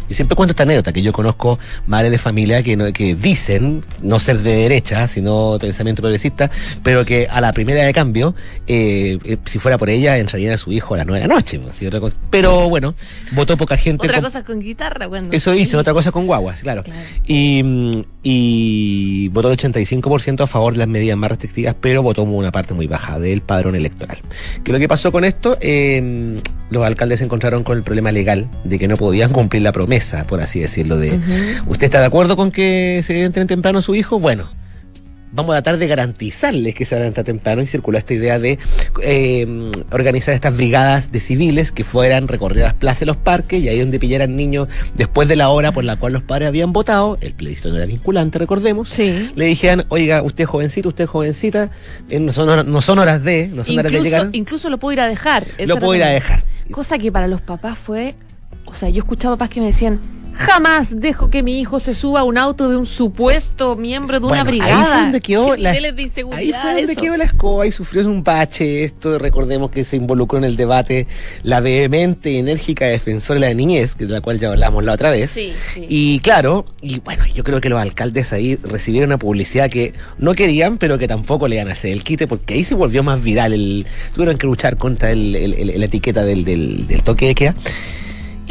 y 0.09 0.13
siempre 0.13 0.35
cuento 0.35 0.51
esta 0.51 0.63
anécdota, 0.63 0.91
que 0.91 1.01
yo 1.01 1.13
conozco 1.13 1.59
madres 1.87 2.11
de 2.11 2.17
familia 2.17 2.63
que, 2.63 2.91
que 2.93 3.15
dicen 3.15 3.83
no 4.01 4.19
ser 4.19 4.39
de 4.39 4.55
derecha, 4.55 5.07
sino 5.07 5.57
pensamiento 5.59 6.01
progresista, 6.01 6.49
pero 6.83 7.05
que 7.05 7.27
a 7.29 7.41
la 7.41 7.53
primera 7.53 7.83
de 7.83 7.93
cambio, 7.93 8.35
eh, 8.67 9.19
eh, 9.23 9.37
si 9.45 9.59
fuera 9.59 9.77
por 9.77 9.89
ella, 9.89 10.17
entrarían 10.17 10.53
a 10.53 10.57
su 10.57 10.71
hijo 10.71 10.95
a 10.95 10.97
las 10.97 11.05
nueve 11.05 11.21
de 11.21 11.27
la 11.27 11.35
noche. 11.35 11.59
Pues, 11.59 12.15
pero 12.29 12.69
bueno, 12.69 12.95
votó 13.31 13.55
poca 13.57 13.77
gente. 13.77 14.05
Otra 14.05 14.21
cosa 14.21 14.43
con 14.43 14.59
guitarra, 14.59 15.07
bueno. 15.07 15.29
Eso 15.31 15.51
dice, 15.51 15.77
otra 15.77 15.93
cosa 15.93 16.11
con 16.11 16.25
guaguas, 16.25 16.61
claro. 16.61 16.83
Y, 17.27 17.63
y 18.21 19.29
votó 19.29 19.51
el 19.51 19.57
85% 19.57 20.41
a 20.41 20.47
favor 20.47 20.73
de 20.73 20.79
las 20.79 20.87
medidas 20.87 21.17
más 21.17 21.29
restrictivas, 21.29 21.75
pero 21.79 22.03
votó 22.03 22.23
una 22.23 22.51
parte 22.51 22.73
muy 22.73 22.87
baja 22.87 23.19
del 23.19 23.41
padrón 23.41 23.75
electoral. 23.75 24.17
¿Qué 24.63 24.71
es 24.71 24.73
lo 24.73 24.79
que 24.79 24.87
pasó 24.87 25.11
con 25.11 25.23
esto? 25.23 25.57
Eh, 25.61 26.37
los 26.69 26.83
alcaldes 26.85 27.19
se 27.19 27.25
encontraron 27.25 27.63
con 27.63 27.77
el 27.77 27.83
problema 27.83 28.11
legal 28.11 28.49
de 28.63 28.77
que 28.77 28.87
no 28.87 28.97
podían 28.97 29.31
cumplir 29.31 29.61
la 29.63 29.71
promesa, 29.71 30.25
por 30.27 30.41
así 30.41 30.59
decirlo, 30.59 30.97
de 30.97 31.17
¿usted 31.67 31.85
está 31.85 31.99
de 32.01 32.07
acuerdo 32.07 32.35
con 32.35 32.51
que 32.51 33.01
se 33.05 33.23
entren 33.23 33.47
temprano 33.47 33.81
su 33.81 33.95
hijo? 33.95 34.19
Bueno, 34.19 34.49
vamos 35.31 35.55
a 35.55 35.61
tratar 35.61 35.79
de 35.79 35.87
garantizarles 35.87 36.73
que 36.73 36.85
se 36.85 36.95
van 36.95 37.13
a 37.15 37.23
temprano 37.23 37.61
y 37.61 37.67
circuló 37.67 37.97
esta 37.97 38.13
idea 38.13 38.39
de 38.39 38.57
eh, 39.03 39.71
organizar 39.91 40.33
estas 40.33 40.57
brigadas 40.57 41.11
de 41.11 41.19
civiles 41.19 41.71
que 41.71 41.83
fueran 41.83 42.27
recorrer 42.27 42.63
las 42.63 42.73
plazas 42.73 43.03
y 43.03 43.05
los 43.05 43.17
parques 43.17 43.61
y 43.61 43.69
ahí 43.69 43.79
donde 43.79 43.99
pillaran 43.99 44.35
niños 44.35 44.67
después 44.95 45.27
de 45.27 45.35
la 45.35 45.49
hora 45.49 45.71
por 45.71 45.83
la 45.83 45.97
cual 45.97 46.13
los 46.13 46.23
padres 46.23 46.47
habían 46.47 46.73
votado, 46.73 47.17
el 47.21 47.33
plebiscito 47.33 47.69
no 47.69 47.77
era 47.77 47.85
vinculante, 47.85 48.39
recordemos, 48.39 48.97
le 48.97 49.45
dijeran, 49.45 49.85
oiga, 49.89 50.23
usted 50.23 50.45
jovencito, 50.45 50.89
usted 50.89 51.05
jovencita, 51.05 51.69
eh, 52.09 52.19
no, 52.19 52.31
son, 52.31 52.49
horas 52.99 53.23
de, 53.23 53.47
no 53.47 53.63
son 53.63 53.79
horas 53.79 53.91
de 53.91 54.01
llegar. 54.01 54.29
Incluso 54.33 54.69
lo 54.69 54.77
puedo 54.77 54.93
ir 54.93 55.01
a 55.01 55.07
dejar. 55.07 55.45
Lo 55.65 55.77
puedo 55.77 55.95
ir 55.95 56.03
a 56.03 56.09
dejar. 56.09 56.43
Cosa 56.71 56.97
que 56.97 57.11
para 57.11 57.27
los 57.27 57.41
papás 57.41 57.77
fue, 57.77 58.15
o 58.65 58.75
sea, 58.75 58.89
yo 58.89 58.99
escuchaba 58.99 59.35
papás 59.35 59.49
que 59.49 59.59
me 59.59 59.67
decían, 59.67 59.99
Jamás 60.39 61.01
dejo 61.01 61.29
que 61.29 61.43
mi 61.43 61.59
hijo 61.59 61.81
se 61.81 61.93
suba 61.93 62.21
a 62.21 62.23
un 62.23 62.37
auto 62.37 62.69
de 62.69 62.77
un 62.77 62.85
supuesto 62.85 63.75
miembro 63.75 64.21
de 64.21 64.25
una 64.25 64.45
brigada. 64.45 64.79
Ahí 64.79 64.83
fue 64.85 65.01
donde 65.01 65.19
quedó 65.19 65.55
la, 65.57 65.71
ahí 65.71 66.53
fue 66.53 66.75
donde 66.75 66.95
quedó 66.95 67.17
la 67.17 67.25
escoba 67.25 67.67
y 67.67 67.73
sufrió 67.73 68.07
un 68.07 68.23
bache. 68.23 68.85
Esto 68.85 69.19
recordemos 69.19 69.69
que 69.69 69.83
se 69.83 69.97
involucró 69.97 70.37
en 70.37 70.45
el 70.45 70.55
debate 70.55 71.07
la 71.43 71.59
vehemente 71.59 72.31
y 72.31 72.37
enérgica 72.37 72.85
defensora 72.85 73.41
de 73.41 73.47
la 73.47 73.53
niñez, 73.53 73.97
de 73.97 74.05
la 74.05 74.21
cual 74.21 74.39
ya 74.39 74.47
hablamos 74.47 74.81
la 74.85 74.93
otra 74.93 75.09
vez. 75.09 75.29
Sí, 75.29 75.51
sí. 75.73 75.85
Y 75.89 76.19
claro, 76.19 76.65
y 76.81 76.99
bueno, 77.01 77.25
yo 77.25 77.43
creo 77.43 77.59
que 77.59 77.67
los 77.67 77.81
alcaldes 77.81 78.31
ahí 78.31 78.55
recibieron 78.55 79.09
una 79.09 79.19
publicidad 79.19 79.69
que 79.69 79.93
no 80.19 80.35
querían, 80.35 80.77
pero 80.77 80.97
que 80.97 81.09
tampoco 81.09 81.49
le 81.49 81.55
iban 81.55 81.67
a 81.67 81.73
hacer 81.73 81.91
el 81.91 82.01
quite, 82.03 82.27
porque 82.27 82.53
ahí 82.53 82.63
se 82.63 82.75
volvió 82.75 83.03
más 83.03 83.21
viral. 83.21 83.51
El, 83.51 83.85
tuvieron 84.15 84.37
que 84.37 84.47
luchar 84.47 84.77
contra 84.77 85.11
el, 85.11 85.33
la 85.77 85.85
etiqueta 85.85 86.23
del, 86.23 86.45
del, 86.45 86.87
del 86.87 87.03
toque 87.03 87.27
de 87.27 87.35
queda. 87.35 87.55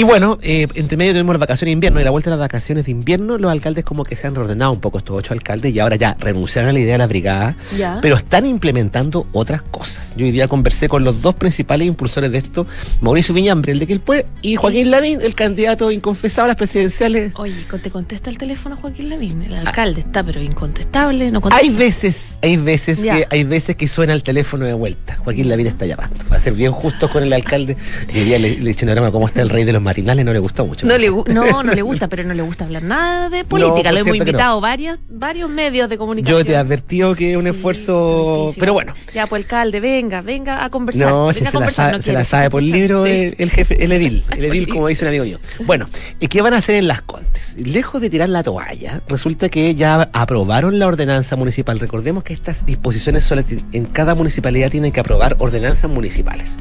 Y 0.00 0.04
bueno, 0.04 0.38
eh, 0.42 0.68
entre 0.74 0.96
medio 0.96 1.12
tuvimos 1.12 1.32
las 1.32 1.40
vacaciones 1.40 1.70
de 1.70 1.72
invierno 1.72 2.00
y 2.00 2.04
la 2.04 2.10
vuelta 2.10 2.30
a 2.30 2.34
las 2.34 2.38
vacaciones 2.38 2.84
de 2.84 2.92
invierno, 2.92 3.36
los 3.36 3.50
alcaldes 3.50 3.84
como 3.84 4.04
que 4.04 4.14
se 4.14 4.28
han 4.28 4.36
reordenado 4.36 4.70
un 4.70 4.78
poco 4.78 4.98
estos 4.98 5.16
ocho 5.16 5.34
alcaldes 5.34 5.74
y 5.74 5.80
ahora 5.80 5.96
ya 5.96 6.16
renunciaron 6.20 6.70
a 6.70 6.72
la 6.72 6.78
idea 6.78 6.92
de 6.92 6.98
la 6.98 7.08
brigada, 7.08 7.56
pero 8.00 8.14
están 8.14 8.46
implementando 8.46 9.26
otras 9.32 9.60
cosas. 9.60 10.14
Yo 10.16 10.24
hoy 10.24 10.30
día 10.30 10.46
conversé 10.46 10.88
con 10.88 11.02
los 11.02 11.20
dos 11.20 11.34
principales 11.34 11.88
impulsores 11.88 12.30
de 12.30 12.38
esto, 12.38 12.64
Mauricio 13.00 13.34
Viñambre, 13.34 13.72
el 13.72 13.80
de 13.80 13.88
Quilpue, 13.88 14.24
y 14.40 14.54
Joaquín 14.54 14.92
Lavín, 14.92 15.20
el 15.20 15.34
candidato 15.34 15.90
inconfesado 15.90 16.44
a 16.44 16.46
las 16.46 16.56
presidenciales. 16.56 17.32
Oye, 17.34 17.56
¿te 17.82 17.90
contesta 17.90 18.30
el 18.30 18.38
teléfono 18.38 18.76
Joaquín 18.76 19.10
Lavín? 19.10 19.42
El 19.42 19.54
alcalde 19.54 20.02
está, 20.02 20.22
pero 20.22 20.40
incontestable, 20.40 21.32
no 21.32 21.40
Hay 21.50 21.70
veces, 21.70 22.38
hay 22.42 22.56
veces 22.56 23.00
que 23.00 23.26
hay 23.28 23.42
veces 23.42 23.74
que 23.74 23.88
suena 23.88 24.12
el 24.12 24.22
teléfono 24.22 24.64
de 24.64 24.74
vuelta. 24.74 25.16
Joaquín 25.24 25.48
Lavín 25.48 25.66
está 25.66 25.86
llamando. 25.86 26.14
Va 26.30 26.36
a 26.36 26.38
ser 26.38 26.52
bien 26.52 26.70
justo 26.70 27.10
con 27.10 27.24
el 27.24 27.32
alcalde. 27.32 27.76
Y 28.14 28.20
hoy 28.20 28.24
día 28.24 28.38
le, 28.38 28.60
le 28.60 28.70
un 28.70 29.10
cómo 29.10 29.26
está 29.26 29.42
el 29.42 29.50
rey 29.50 29.64
de 29.64 29.72
los 29.72 29.82
matinales 29.88 30.24
no 30.24 30.34
le 30.34 30.38
gusta 30.38 30.62
mucho. 30.64 30.86
No, 30.86 30.98
le, 30.98 31.08
no, 31.08 31.62
no 31.62 31.74
le 31.74 31.82
gusta, 31.82 32.08
pero 32.08 32.22
no 32.24 32.34
le 32.34 32.42
gusta 32.42 32.64
hablar 32.64 32.82
nada 32.82 33.30
de 33.30 33.44
política. 33.44 33.90
Lo 33.90 34.00
hemos 34.00 34.16
invitado 34.16 34.60
varios, 34.60 34.98
varios 35.08 35.48
medios 35.48 35.88
de 35.88 35.96
comunicación. 35.96 36.38
Yo 36.38 36.44
te 36.44 36.52
he 36.52 36.56
advertido 36.56 37.14
que 37.14 37.32
es 37.32 37.36
un 37.38 37.46
esfuerzo. 37.46 38.52
Pero 38.58 38.74
bueno. 38.74 38.94
Ya, 39.14 39.26
pues 39.26 39.44
alcalde, 39.44 39.80
venga, 39.80 40.20
venga 40.20 40.62
a 40.62 40.68
conversar. 40.68 41.08
No, 41.08 41.32
si 41.32 41.44
se, 41.44 41.58
la 41.58 41.70
sabe, 41.70 42.02
se 42.02 42.12
la 42.12 42.24
sabe 42.24 42.50
por 42.50 42.62
el 42.62 42.70
libro 42.70 43.06
el, 43.06 43.50
jefe, 43.50 43.82
el 43.82 43.92
edil. 43.92 44.22
El 44.38 44.44
edil, 44.44 44.68
como 44.68 44.88
dice 44.88 45.04
un 45.04 45.08
amigo 45.08 45.24
mío. 45.24 45.38
Bueno, 45.64 45.86
¿qué 46.20 46.42
van 46.42 46.54
a 46.54 46.58
hacer 46.58 46.76
en 46.76 46.86
las 46.86 47.02
Contes? 47.02 47.54
Lejos 47.56 48.00
de 48.00 48.10
tirar 48.10 48.28
la 48.28 48.42
toalla, 48.42 49.00
resulta 49.08 49.48
que 49.48 49.74
ya 49.74 50.10
aprobaron 50.12 50.78
la 50.78 50.86
ordenanza 50.86 51.34
municipal. 51.36 51.80
Recordemos 51.80 52.24
que 52.24 52.34
estas 52.34 52.66
disposiciones 52.66 53.32
en 53.72 53.84
cada 53.86 54.14
municipalidad 54.14 54.70
tienen 54.70 54.92
que 54.92 55.00
aprobar 55.00 55.36
ordenanzas 55.38 55.90
municipales. 55.90 56.56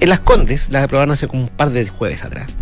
En 0.00 0.08
las 0.08 0.20
Condes 0.20 0.68
las 0.70 0.84
aprobaron 0.84 1.10
hace 1.12 1.26
un 1.26 1.48
par 1.48 1.70
de 1.70 1.88
jueves 1.88 2.24
atrás 2.24 2.54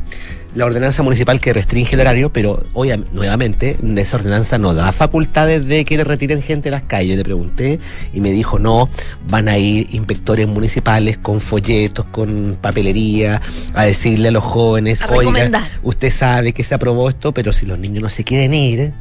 la 0.56 0.64
ordenanza 0.64 1.02
municipal 1.02 1.38
que 1.38 1.52
restringe 1.52 1.94
el 1.94 2.00
horario, 2.00 2.32
pero 2.32 2.62
hoy 2.72 2.90
nuevamente 3.12 3.76
esa 3.96 4.16
ordenanza 4.16 4.56
no 4.56 4.72
da 4.72 4.90
facultades 4.90 5.66
de 5.66 5.84
que 5.84 5.98
le 5.98 6.04
retiren 6.04 6.40
gente 6.42 6.64
de 6.64 6.70
las 6.70 6.82
calles. 6.82 7.18
Le 7.18 7.24
pregunté 7.24 7.78
y 8.14 8.20
me 8.22 8.30
dijo 8.30 8.58
no, 8.58 8.88
van 9.28 9.48
a 9.48 9.58
ir 9.58 9.86
inspectores 9.94 10.48
municipales 10.48 11.18
con 11.18 11.42
folletos, 11.42 12.06
con 12.06 12.56
papelería, 12.60 13.42
a 13.74 13.84
decirle 13.84 14.28
a 14.28 14.32
los 14.32 14.44
jóvenes, 14.44 15.02
oiga, 15.08 15.68
usted 15.82 16.10
sabe 16.10 16.54
que 16.54 16.64
se 16.64 16.74
aprobó 16.74 17.10
esto, 17.10 17.32
pero 17.32 17.52
si 17.52 17.66
los 17.66 17.78
niños 17.78 18.02
no 18.02 18.08
se 18.08 18.24
quieren 18.24 18.54
ir, 18.54 18.92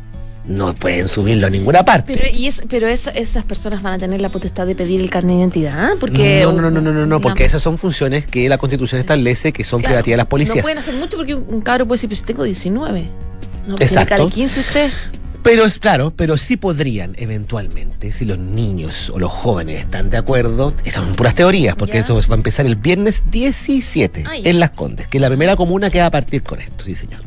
no 0.48 0.74
pueden 0.74 1.08
subirlo 1.08 1.48
a 1.48 1.50
ninguna 1.50 1.84
parte. 1.84 2.14
Pero, 2.14 2.30
y 2.32 2.48
es, 2.48 2.62
pero 2.70 2.88
esas 2.88 3.44
personas 3.46 3.82
van 3.82 3.94
a 3.94 3.98
tener 3.98 4.22
la 4.22 4.30
potestad 4.30 4.68
de 4.68 4.76
pedir 4.76 5.02
el 5.02 5.10
carnet 5.10 5.36
de 5.36 5.40
identidad, 5.40 5.94
porque 6.00 6.42
no, 6.44 6.54
no, 6.54 6.72
no, 6.72 6.82
no, 6.82 6.94
no, 6.94 7.06
no, 7.06 7.22
porque 7.22 7.46
esas 7.46 7.62
son 7.62 7.78
funciones 7.78 8.28
que 8.28 8.48
la 8.50 8.58
Constitución 8.58 9.00
establece 9.00 9.52
que 9.52 9.64
son 9.64 9.82
claro, 9.82 10.04
de 10.04 10.18
las 10.18 10.28
policías. 10.28 10.58
No 10.58 10.62
pueden 10.64 10.78
hacer 10.78 10.96
mucho 10.96 11.18
porque 11.18 11.36
un 11.36 11.62
cabro 11.62 11.86
puede 11.86 11.98
decir, 11.98 12.10
pues 12.10 12.24
tengo 12.24 12.44
19. 12.44 13.06
No, 13.68 13.76
Exacto. 13.80 14.28
15 14.30 14.60
usted. 14.60 14.92
Pero 15.42 15.64
es 15.64 15.78
claro, 15.78 16.12
pero 16.16 16.38
sí 16.38 16.58
podrían 16.58 17.14
eventualmente, 17.20 18.12
si 18.12 18.26
los 18.26 18.40
niños 18.40 19.12
o 19.12 19.20
los 19.20 19.32
jóvenes 19.32 19.80
están 19.80 20.10
de 20.10 20.18
acuerdo, 20.18 20.74
estas 20.84 21.04
son 21.04 21.14
puras 21.14 21.36
teorías, 21.36 21.76
porque 21.76 22.00
esto 22.00 22.16
va 22.16 22.22
a 22.32 22.34
empezar 22.34 22.66
el 22.66 22.76
viernes 22.76 23.24
17 23.30 24.24
en 24.44 24.60
Las 24.60 24.72
Condes, 24.72 25.08
que 25.08 25.20
es 25.20 25.22
la 25.22 25.28
primera 25.28 25.56
comuna 25.56 25.92
que 25.92 26.00
va 26.00 26.08
a 26.08 26.12
partir 26.12 26.42
con 26.42 26.62
esto, 26.62 26.84
sí 26.84 26.96
señor 26.96 27.22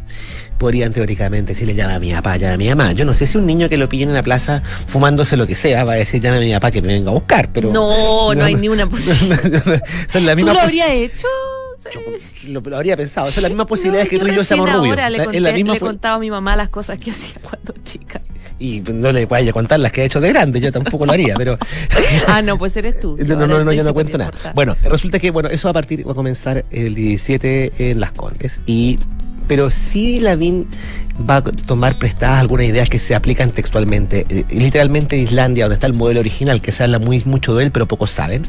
podrían 0.58 0.92
teóricamente 0.92 1.52
decirle 1.52 1.74
llama 1.74 1.96
a 1.96 1.98
mi 1.98 2.12
papá, 2.12 2.36
llama 2.36 2.54
a 2.54 2.58
mi 2.58 2.68
mamá. 2.68 2.92
Yo 2.92 3.04
no 3.04 3.14
sé 3.14 3.26
si 3.26 3.38
un 3.38 3.46
niño 3.46 3.68
que 3.68 3.76
lo 3.76 3.88
pillen 3.88 4.08
en 4.08 4.14
la 4.14 4.22
plaza 4.22 4.62
fumándose 4.86 5.36
lo 5.36 5.46
que 5.46 5.54
sea 5.54 5.84
va 5.84 5.92
a 5.92 5.96
decir 5.96 6.20
llama 6.20 6.38
a 6.38 6.40
mi 6.40 6.52
papá 6.52 6.70
que 6.70 6.82
me 6.82 6.88
venga 6.88 7.10
a 7.10 7.14
buscar, 7.14 7.50
pero... 7.52 7.72
No, 7.72 8.34
no, 8.34 8.44
hay 8.44 8.54
ni 8.54 8.68
una 8.68 8.86
posibilidad. 8.90 9.40
¿Tú 10.12 10.20
lo 10.20 10.60
habrías 10.60 10.90
hecho? 10.90 11.28
lo, 12.46 12.76
habría 12.76 12.96
pensado. 12.96 13.30
Son 13.30 13.42
las 13.42 13.50
mismas 13.50 13.66
posibilidades 13.66 14.08
que 14.08 14.18
tú 14.18 14.26
y 14.26 14.34
yo 14.34 14.44
seamos 14.44 14.72
rubios. 14.72 14.96
Le, 15.10 15.24
conté, 15.24 15.40
la 15.40 15.52
misma 15.52 15.72
le 15.72 15.76
he 15.76 15.80
contado 15.80 16.16
a 16.16 16.18
mi 16.18 16.30
mamá 16.30 16.56
las 16.56 16.68
cosas 16.68 16.98
que 16.98 17.10
hacía 17.12 17.36
cuando 17.42 17.74
chica. 17.84 18.20
Y 18.60 18.80
no 18.80 19.12
le 19.12 19.26
vaya 19.26 19.50
a 19.50 19.52
contar 19.52 19.78
las 19.78 19.92
que 19.92 20.00
ha 20.00 20.04
hecho 20.04 20.20
de 20.20 20.30
grande, 20.30 20.58
yo 20.58 20.72
tampoco 20.72 21.06
lo 21.06 21.12
haría, 21.12 21.36
pero. 21.36 21.56
ah, 22.26 22.42
no, 22.42 22.58
pues 22.58 22.76
eres 22.76 22.98
tú. 22.98 23.16
No, 23.24 23.46
no, 23.46 23.62
no, 23.62 23.72
yo 23.72 23.84
no 23.84 23.94
cuento 23.94 24.18
nada. 24.18 24.32
Bueno, 24.52 24.76
resulta 24.82 25.20
que, 25.20 25.30
bueno, 25.30 25.48
eso 25.48 25.68
va 25.68 25.70
a 25.70 25.74
partir, 25.74 26.04
va 26.06 26.10
a 26.10 26.14
comenzar 26.16 26.64
el 26.72 26.92
17 26.96 27.90
en 27.90 28.00
Las 28.00 28.10
Condes. 28.10 28.60
Y 28.66 28.98
pero 29.49 29.71
sí 29.71 30.21
Lavín 30.21 30.69
va 31.28 31.37
a 31.37 31.43
tomar 31.43 31.99
prestadas 31.99 32.40
algunas 32.40 32.67
ideas 32.67 32.88
que 32.88 32.99
se 32.99 33.14
aplican 33.14 33.50
textualmente. 33.50 34.26
Eh, 34.28 34.45
literalmente 34.50 35.17
en 35.17 35.25
Islandia, 35.25 35.64
donde 35.64 35.75
está 35.75 35.87
el 35.87 35.93
modelo 35.93 36.21
original, 36.21 36.61
que 36.61 36.73
se 36.73 36.85
habla 36.85 36.99
muy 36.99 37.23
mucho 37.25 37.55
de 37.55 37.64
él, 37.64 37.71
pero 37.71 37.87
pocos 37.87 38.11
saben, 38.11 38.43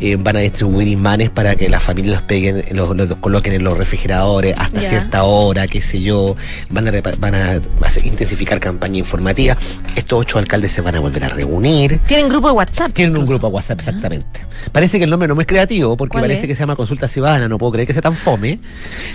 eh, 0.00 0.16
van 0.16 0.36
a 0.36 0.40
distribuir 0.40 0.88
imanes 0.88 1.30
para 1.30 1.56
que 1.56 1.68
las 1.68 1.82
familias 1.82 2.16
los 2.16 2.22
peguen, 2.22 2.64
los, 2.72 2.88
coloquen 3.16 3.52
en 3.52 3.64
los 3.64 3.76
refrigeradores 3.76 4.56
hasta 4.58 4.80
cierta 4.80 5.24
hora, 5.24 5.66
qué 5.66 5.80
sé 5.80 6.00
yo. 6.00 6.36
Van 6.70 6.88
a, 6.88 6.92
van 7.18 7.34
a, 7.34 7.60
intensificar 8.04 8.60
campaña 8.60 8.98
informativa. 8.98 9.56
Estos 9.94 10.20
ocho 10.20 10.38
alcaldes 10.38 10.72
se 10.72 10.80
van 10.80 10.94
a 10.94 11.00
volver 11.00 11.24
a 11.24 11.28
reunir. 11.28 11.98
¿Tienen 12.06 12.28
grupo 12.28 12.48
de 12.48 12.54
WhatsApp? 12.54 12.92
Tienen 12.92 13.16
un 13.16 13.26
grupo 13.26 13.48
de 13.48 13.54
WhatsApp, 13.54 13.78
exactamente. 13.80 14.40
Parece 14.72 14.98
que 14.98 15.04
el 15.04 15.10
nombre 15.10 15.28
no 15.28 15.40
es 15.40 15.46
creativo, 15.46 15.96
porque 15.96 16.18
parece 16.18 16.46
que 16.46 16.54
se 16.54 16.60
llama 16.60 16.76
Consulta 16.76 17.08
Ciudadana, 17.08 17.48
no 17.48 17.58
puedo 17.58 17.72
creer 17.72 17.86
que 17.86 17.92
sea 17.92 18.02
tan 18.02 18.14
fome. 18.14 18.58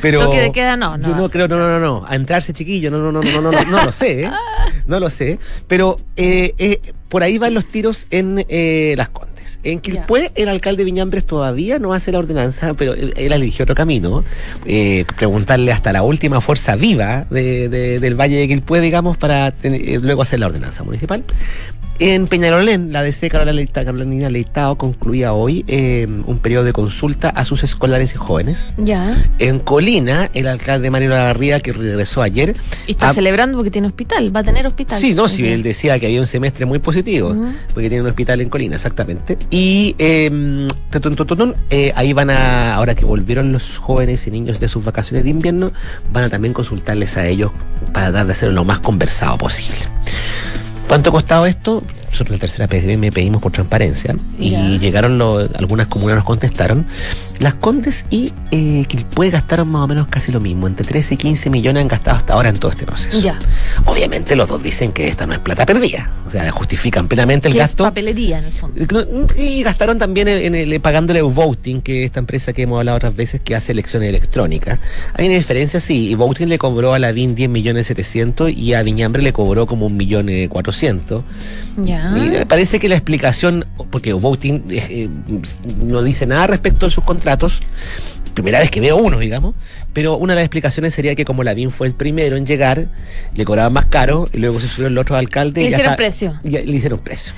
Pero. 0.02 0.22
Toque 0.26 0.42
de 0.42 0.52
queda, 0.52 0.78
no, 0.78 0.98
no. 0.98 1.08
Yo 1.08 1.16
no 1.16 1.21
creo, 1.30 1.48
no, 1.48 1.58
no, 1.58 1.68
no, 1.68 1.80
no. 1.80 2.06
A 2.08 2.16
entrarse 2.16 2.54
chiquillo, 2.54 2.92
no, 2.92 3.00
no, 3.00 3.12
no, 3.12 3.22
no, 3.22 3.42
no, 3.42 3.51
no, 3.51 3.63
no 3.63 3.86
lo 3.86 3.92
sé, 3.92 4.24
¿eh? 4.24 4.32
no 4.88 5.00
lo 5.00 5.10
sé, 5.10 5.40
pero 5.68 5.98
eh, 6.18 6.54
eh, 6.58 6.82
por 7.10 7.24
ahí 7.24 7.38
van 7.38 7.54
los 7.54 7.66
tiros 7.66 8.08
en 8.12 8.46
Las 8.98 9.10
Condes. 9.10 9.32
En 9.63 9.80
Quilpué, 9.80 10.32
el 10.36 10.50
alcalde 10.50 10.84
Viñambres 10.84 11.25
todavía 11.25 11.78
no 11.78 11.94
hace 11.94 12.12
la 12.12 12.20
ordenanza, 12.20 12.74
pero 12.74 12.94
él, 12.94 13.13
eligió 13.16 13.63
otro 13.63 13.75
camino. 13.75 14.24
preguntarle 15.18 15.72
hasta 15.72 15.92
la 15.92 16.04
última 16.04 16.42
fuerza 16.42 16.75
viva 16.75 17.25
de, 17.30 17.70
del 17.70 18.20
Valle 18.20 18.38
de 18.38 18.48
Quilpué, 18.48 18.82
digamos, 18.82 19.18
para 19.18 19.54
luego 19.63 20.24
hacer 20.24 20.40
la 20.40 20.48
ordenanza 20.48 20.84
municipal. 20.84 21.24
En 22.01 22.25
Peñarolén, 22.25 22.91
la 22.91 23.03
DC 23.03 23.29
Carolina 23.29 24.27
Leitao 24.31 24.75
concluía 24.75 25.34
hoy 25.34 25.63
eh, 25.67 26.08
un 26.25 26.39
periodo 26.39 26.63
de 26.63 26.74
consulta 26.74 27.29
a 27.29 27.46
sus 27.46 27.63
escolares 27.63 28.15
y 28.15 28.17
jóvenes. 28.17 28.74
Ya. 28.77 29.31
En 29.38 29.60
Colina, 29.60 30.27
el 30.34 30.48
alcalde 30.48 30.89
Mario 30.89 31.10
Lagarría, 31.10 31.60
que 31.60 31.74
regresó 31.74 32.24
ayer. 32.24 32.55
Y 32.88 32.93
está 32.93 33.13
celebrando 33.13 33.60
porque 33.60 33.70
tiene 33.70 33.88
hospital, 33.88 34.36
va 34.36 34.39
a 34.39 34.43
tener 34.43 34.65
hospital. 34.65 35.00
Sí, 35.00 35.13
no, 35.13 35.29
sí, 35.29 35.46
él 35.46 35.62
decía 35.62 36.00
que 36.00 36.08
había 36.08 36.20
un 36.20 36.25
semestre 36.25 36.65
muy 36.65 36.79
positivo, 36.79 37.36
porque 37.72 37.88
tiene 37.88 38.01
un 38.01 38.10
hospital 38.10 38.41
en 38.41 38.50
Colina, 38.50 38.77
exactamente. 38.77 39.38
Y 39.51 39.96
em, 40.00 40.67
eh, 41.70 41.93
ahí 41.96 42.13
van 42.13 42.31
a, 42.31 42.74
ahora 42.74 42.96
que 42.96 43.05
volvieron 43.05 43.51
los 43.51 43.77
jóvenes 43.77 44.25
y 44.25 44.31
niños 44.31 44.60
de 44.60 44.67
sus 44.70 44.84
vacaciones 44.84 45.24
de 45.24 45.29
invierno, 45.29 45.72
van 46.12 46.24
a 46.24 46.29
también 46.29 46.55
consultarles 46.55 47.15
a 47.17 47.27
ellos 47.27 47.51
para 47.93 48.10
dar 48.10 48.25
de 48.25 48.31
hacerlo 48.31 48.55
lo 48.55 48.65
más 48.65 48.79
conversado 48.79 49.38
posible. 49.38 49.77
¿Cuánto 50.91 51.10
ha 51.10 51.13
costado 51.13 51.45
esto? 51.45 51.83
Nosotros 52.12 52.38
la 52.38 52.39
tercera 52.39 52.98
me 52.98 53.12
pedimos 53.12 53.41
por 53.41 53.51
transparencia 53.53 54.15
y 54.38 54.80
llegaron 54.80 55.22
algunas 55.22 55.88
comunas 55.88 56.18
nos 56.18 56.25
contestaron. 56.25 56.86
Las 57.39 57.56
Condes 57.56 58.06
y 58.12 58.32
eh, 58.51 58.86
Quilpue 58.88 59.32
gastaron 59.32 59.68
más 59.70 59.82
o 59.84 59.88
menos 59.88 60.08
casi 60.08 60.32
lo 60.32 60.39
mismo, 60.39 60.68
entre 60.68 60.86
13 60.86 61.15
y 61.15 61.18
15 61.18 61.50
millones 61.50 61.82
han 61.82 61.88
gastado 61.88 62.18
hasta 62.18 62.34
ahora 62.34 62.50
en 62.50 62.58
todo 62.58 62.70
este 62.70 62.86
proceso. 62.86 63.20
Ya. 63.20 63.39
Obviamente 63.86 64.36
los 64.36 64.48
dos 64.48 64.62
dicen 64.62 64.91
que 64.91 65.08
esta 65.08 65.25
no 65.25 65.34
es 65.34 65.39
plata 65.39 65.65
perdida, 65.65 66.12
o 66.27 66.30
sea, 66.30 66.51
justifican 66.51 67.08
plenamente 67.08 67.48
el 67.48 67.56
gasto. 67.56 67.84
Es 67.84 67.89
papelería 67.89 68.39
en 68.39 68.46
el 68.46 68.51
fondo. 68.51 69.25
Y 69.36 69.63
gastaron 69.63 69.98
también 69.98 70.27
en, 70.27 70.53
el, 70.53 70.80
pagándole 70.82 71.22
Voting, 71.22 71.82
que 71.82 72.03
es 72.03 72.06
esta 72.08 72.20
empresa 72.20 72.53
que 72.53 72.63
hemos 72.63 72.77
hablado 72.77 72.98
otras 72.98 73.15
veces 73.15 73.41
que 73.41 73.56
hace 73.56 73.72
elecciones 73.72 74.10
electrónicas. 74.10 74.80
Hay 75.15 75.25
una 75.25 75.36
diferencia, 75.36 75.80
sí, 75.80 76.10
y 76.10 76.15
Voting 76.15 76.48
le 76.48 76.60
cobró 76.60 76.94
a 76.94 77.00
la 77.00 77.12
DIN 77.12 77.34
10 77.34 77.50
millones 77.50 77.88
700 77.88 78.51
y 78.51 78.75
a 78.75 78.84
Viñambre 78.84 79.24
le 79.24 79.34
cobró 79.34 79.65
como 79.65 79.88
un 79.88 79.98
millón 79.98 80.30
400. 80.48 81.24
Ya. 81.86 82.00
Y 82.15 82.46
parece 82.46 82.79
que 82.79 82.89
la 82.89 82.96
explicación, 82.96 83.65
porque 83.89 84.13
Voting 84.13 84.63
eh, 84.70 84.86
eh, 84.89 85.10
no 85.84 86.03
dice 86.03 86.25
nada 86.25 86.48
respecto 86.48 86.86
a 86.86 86.89
sus 86.89 87.03
contratos, 87.03 87.62
primera 88.34 88.60
vez 88.60 88.72
que 88.72 88.79
veo 88.79 88.98
uno, 88.98 89.20
digamos, 89.20 89.55
pero 89.93 90.15
una 90.15 90.34
de 90.34 90.41
las 90.41 90.46
explicaciones 90.46 90.93
sería 90.93 91.15
que 91.15 91.25
como 91.25 91.43
Lavín 91.43 91.70
fue 91.70 91.88
el 91.88 91.93
primero 91.93 92.38
en 92.38 92.46
llegar, 92.46 92.88
le 93.36 93.46
cobraban 93.46 93.74
más 93.74 93.86
caro 93.86 94.27
y 94.34 94.38
luego 94.38 94.60
se 94.60 94.67
subió 94.67 94.88
el 94.88 94.98
otro 94.98 95.15
alcalde. 95.15 95.62
Le 95.62 95.67
hicieron 95.67 95.96
precio. 95.96 96.39
Y 96.43 96.50
le 96.50 96.77
hicieron 96.77 97.00
precio. 97.00 97.34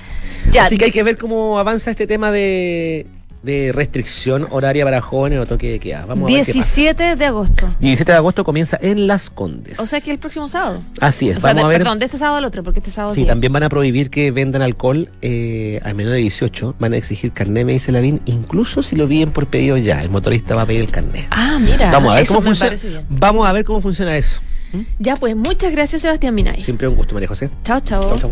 Así 0.60 0.78
que 0.78 0.86
hay 0.86 0.92
que 0.92 1.04
ver 1.04 1.18
cómo 1.18 1.58
avanza 1.60 1.92
este 1.92 2.08
tema 2.08 2.32
de 2.32 3.08
de 3.44 3.72
restricción 3.74 4.48
horaria 4.50 4.86
para 4.86 5.02
jóvenes 5.02 5.40
o 5.40 5.46
toque 5.46 5.72
de 5.72 5.80
queda. 5.80 6.06
Vamos 6.06 6.28
17 6.28 7.04
a 7.04 7.08
ver 7.10 7.18
de 7.18 7.26
agosto. 7.26 7.68
17 7.80 8.12
de 8.12 8.18
agosto 8.18 8.44
comienza 8.44 8.78
en 8.82 9.06
Las 9.06 9.30
Condes. 9.30 9.80
O 9.80 9.86
sea 9.86 10.00
que 10.00 10.12
el 10.12 10.18
próximo 10.18 10.48
sábado. 10.48 10.82
Así 11.00 11.30
es. 11.30 11.42
vamos 11.42 11.66
a 11.66 11.68
ver. 11.68 11.80
Perdón, 11.80 12.00
de 12.00 12.06
este 12.06 12.18
sábado 12.18 12.38
al 12.38 12.46
otro, 12.46 12.64
porque 12.64 12.80
este 12.80 12.92
sábado. 12.92 13.14
Sí, 13.14 13.26
también 13.26 13.52
van 13.52 13.64
a 13.64 13.70
prohibir 13.70 14.10
que 14.10 14.32
vendan 14.32 14.62
alcohol 14.62 15.10
eh, 15.22 15.82
a 15.84 15.94
menos 15.94 16.14
de 16.14 16.20
18. 16.20 16.76
Van 16.80 16.94
a 16.94 16.98
exigir 16.98 17.34
carnet, 17.34 17.66
me 17.66 17.74
dice 17.74 17.92
Lavín, 17.92 18.22
incluso 18.26 18.82
si 18.82 18.96
lo 18.96 19.08
viven 19.08 19.32
por 19.32 19.48
pedido 19.48 19.78
ya. 19.78 20.02
El 20.02 20.10
motorista 20.10 20.56
va 20.56 20.62
a 20.62 20.66
pedir 20.66 20.82
el 20.82 20.92
carnet. 20.92 21.28
Ah, 21.30 21.60
mira. 21.60 21.92
Vamos 21.92 22.14
a 22.14 22.16
ver 22.16 22.28
cómo 22.28 22.42
funciona. 22.42 22.76
Vamos 23.10 23.48
a 23.48 23.52
ver 23.52 23.66
cómo 23.66 23.82
funciona 23.82 24.16
eso. 24.16 24.40
¿Mm? 24.72 24.82
Ya, 25.00 25.18
pues 25.18 25.36
muchas 25.36 25.74
gracias, 25.74 26.02
Sebastián 26.02 26.34
Minay. 26.34 26.62
Siempre 26.62 26.88
un 26.88 26.96
gusto, 26.96 27.14
María 27.14 27.28
José. 27.28 27.50
Chao, 27.64 27.82
chao. 27.82 28.02
Chao, 28.02 28.18
chao. 28.18 28.32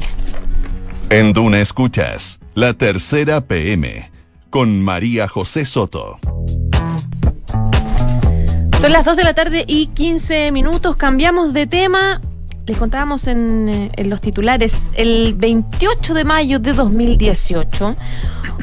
En 1.09 1.33
Duna 1.33 1.59
Escuchas, 1.59 2.39
la 2.55 2.73
tercera 2.73 3.41
PM 3.41 4.11
con 4.51 4.81
María 4.81 5.29
José 5.29 5.65
Soto. 5.65 6.19
Son 8.81 8.91
las 8.91 9.05
2 9.05 9.15
de 9.15 9.23
la 9.23 9.33
tarde 9.33 9.63
y 9.65 9.87
15 9.87 10.51
minutos. 10.51 10.97
Cambiamos 10.97 11.53
de 11.53 11.67
tema. 11.67 12.21
Les 12.67 12.77
contábamos 12.77 13.27
en, 13.27 13.69
eh, 13.69 14.03
los 14.03 14.21
titulares, 14.21 14.91
el 14.93 15.33
28 15.35 16.13
de 16.13 16.23
mayo 16.25 16.59
de 16.59 16.73
2018, 16.73 17.95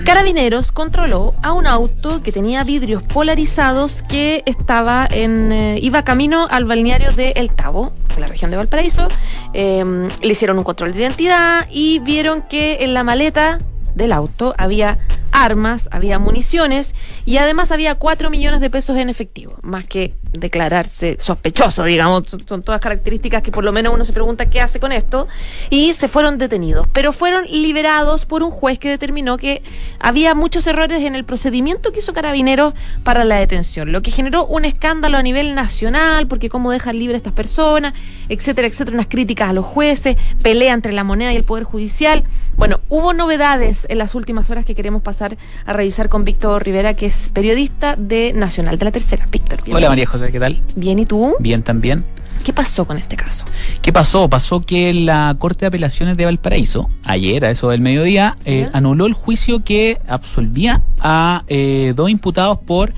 Carabineros 0.05 0.73
controló 0.73 1.35
a 1.43 1.53
un 1.53 1.67
auto 1.67 2.23
que 2.23 2.33
tenía 2.33 2.63
vidrios 2.65 3.03
polarizados 3.03 4.03
que 4.03 4.45
estaba 4.47 5.07
en, 5.11 5.51
eh, 5.51 5.79
iba 5.83 6.05
camino 6.05 6.47
al 6.49 6.65
balneario 6.65 7.13
de 7.13 7.33
El 7.33 7.51
Tabo, 7.51 7.93
en 8.15 8.21
la 8.21 8.29
región 8.29 8.51
de 8.51 8.57
Valparaíso. 8.57 9.09
Em, 9.53 10.09
le 10.23 10.29
hicieron 10.29 10.59
un 10.59 10.65
control 10.65 10.93
de 10.93 11.01
identidad 11.01 11.67
y 11.71 11.99
vieron 11.99 12.43
que 12.43 12.85
en 12.85 12.95
la 12.95 13.03
maleta 13.03 13.59
del 13.95 14.13
auto 14.13 14.55
había 14.57 14.99
armas, 15.45 15.89
había 15.93 16.19
municiones 16.19 16.95
y 17.25 17.39
además 17.39 17.73
había 17.73 17.95
4 17.95 18.31
millones 18.31 18.61
de 18.61 18.71
pesos 18.71 18.97
en 18.97 19.09
efectivo, 19.09 19.57
más 19.63 19.87
que 19.87 20.15
declararse 20.33 21.17
sospechoso, 21.19 21.85
digamos, 21.85 22.25
son 22.47 22.63
todas 22.63 22.81
características 22.81 23.43
que 23.43 23.51
por 23.51 23.65
lo 23.65 23.73
menos 23.73 23.95
uno 23.95 24.05
se 24.05 24.13
pregunta 24.13 24.51
qué 24.51 24.61
hace 24.61 24.81
con 24.81 24.93
esto, 24.93 25.29
y 25.71 25.93
se 25.95 26.09
fueron 26.09 26.39
detenidos, 26.39 26.87
pero 26.93 27.13
fueron 27.13 27.45
liberados 27.47 28.27
por 28.27 28.43
un 28.43 28.51
juez 28.51 28.79
que 28.79 28.89
determinó 28.89 29.37
que 29.37 29.63
había 29.99 30.35
muchos 30.35 30.67
errores 30.67 31.03
en 31.03 31.15
el 31.15 31.25
procedimiento 31.25 31.93
que 31.93 32.01
hizo 32.01 32.13
Carabineros 32.13 32.75
para 33.03 33.25
la 33.25 33.37
detención, 33.37 33.93
lo 33.93 34.03
que 34.03 34.11
generó 34.11 34.47
un 34.47 34.65
escándalo 34.65 35.19
a 35.19 35.23
nivel 35.23 35.55
nacional, 35.55 36.27
porque 36.27 36.49
cómo 36.49 36.71
dejan 36.71 36.99
libre 36.99 37.15
a 37.15 37.19
estas 37.19 37.33
personas, 37.33 37.95
etcétera, 38.29 38.69
etcétera, 38.69 38.95
unas 38.95 39.09
críticas 39.09 39.51
a 39.51 39.53
los 39.53 39.65
jueces, 39.65 40.17
pelea 40.43 40.75
entre 40.75 40.93
la 40.93 41.05
moneda 41.05 41.33
y 41.33 41.37
el 41.37 41.45
Poder 41.45 41.65
Judicial. 41.65 42.25
Bueno, 42.57 42.81
hubo 42.89 43.13
novedades 43.15 43.87
en 43.89 43.99
las 43.99 44.15
últimas 44.15 44.51
horas 44.51 44.65
que 44.65 44.75
queremos 44.75 45.03
pasar 45.03 45.28
empezar 45.29 45.37
a 45.67 45.73
revisar 45.73 46.09
con 46.09 46.25
Víctor 46.25 46.65
Rivera, 46.65 46.95
que 46.95 47.07
es 47.07 47.31
periodista 47.33 47.97
de 47.97 48.33
Nacional 48.33 48.79
de 48.79 48.85
la 48.85 48.93
Tercera. 48.93 49.27
Víctor, 49.31 49.61
Hola 49.71 49.89
María 49.89 50.07
José, 50.07 50.31
¿qué 50.31 50.41
tal? 50.41 50.63
Bien, 50.77 50.99
¿y 50.99 51.07
tú? 51.07 51.35
Bien 51.41 51.63
también. 51.63 52.05
¿Qué 52.45 52.53
pasó 52.53 52.85
con 52.85 52.97
este 52.97 53.17
caso? 53.17 53.45
¿Qué 53.83 53.93
pasó? 53.93 54.31
Pasó 54.31 54.61
que 54.61 54.95
la 54.95 55.35
Corte 55.39 55.61
de 55.61 55.67
Apelaciones 55.67 56.17
de 56.17 56.25
Valparaíso, 56.25 56.89
ayer 57.03 57.45
a 57.45 57.51
eso 57.51 57.71
del 57.71 57.81
mediodía, 57.81 58.37
eh, 58.45 58.69
anuló 58.73 59.07
el 59.07 59.13
juicio 59.13 59.65
que 59.65 60.01
absolvía 60.07 60.83
a 61.01 61.43
eh, 61.49 61.93
dos 61.97 62.09
imputados 62.09 62.59
por 62.61 62.95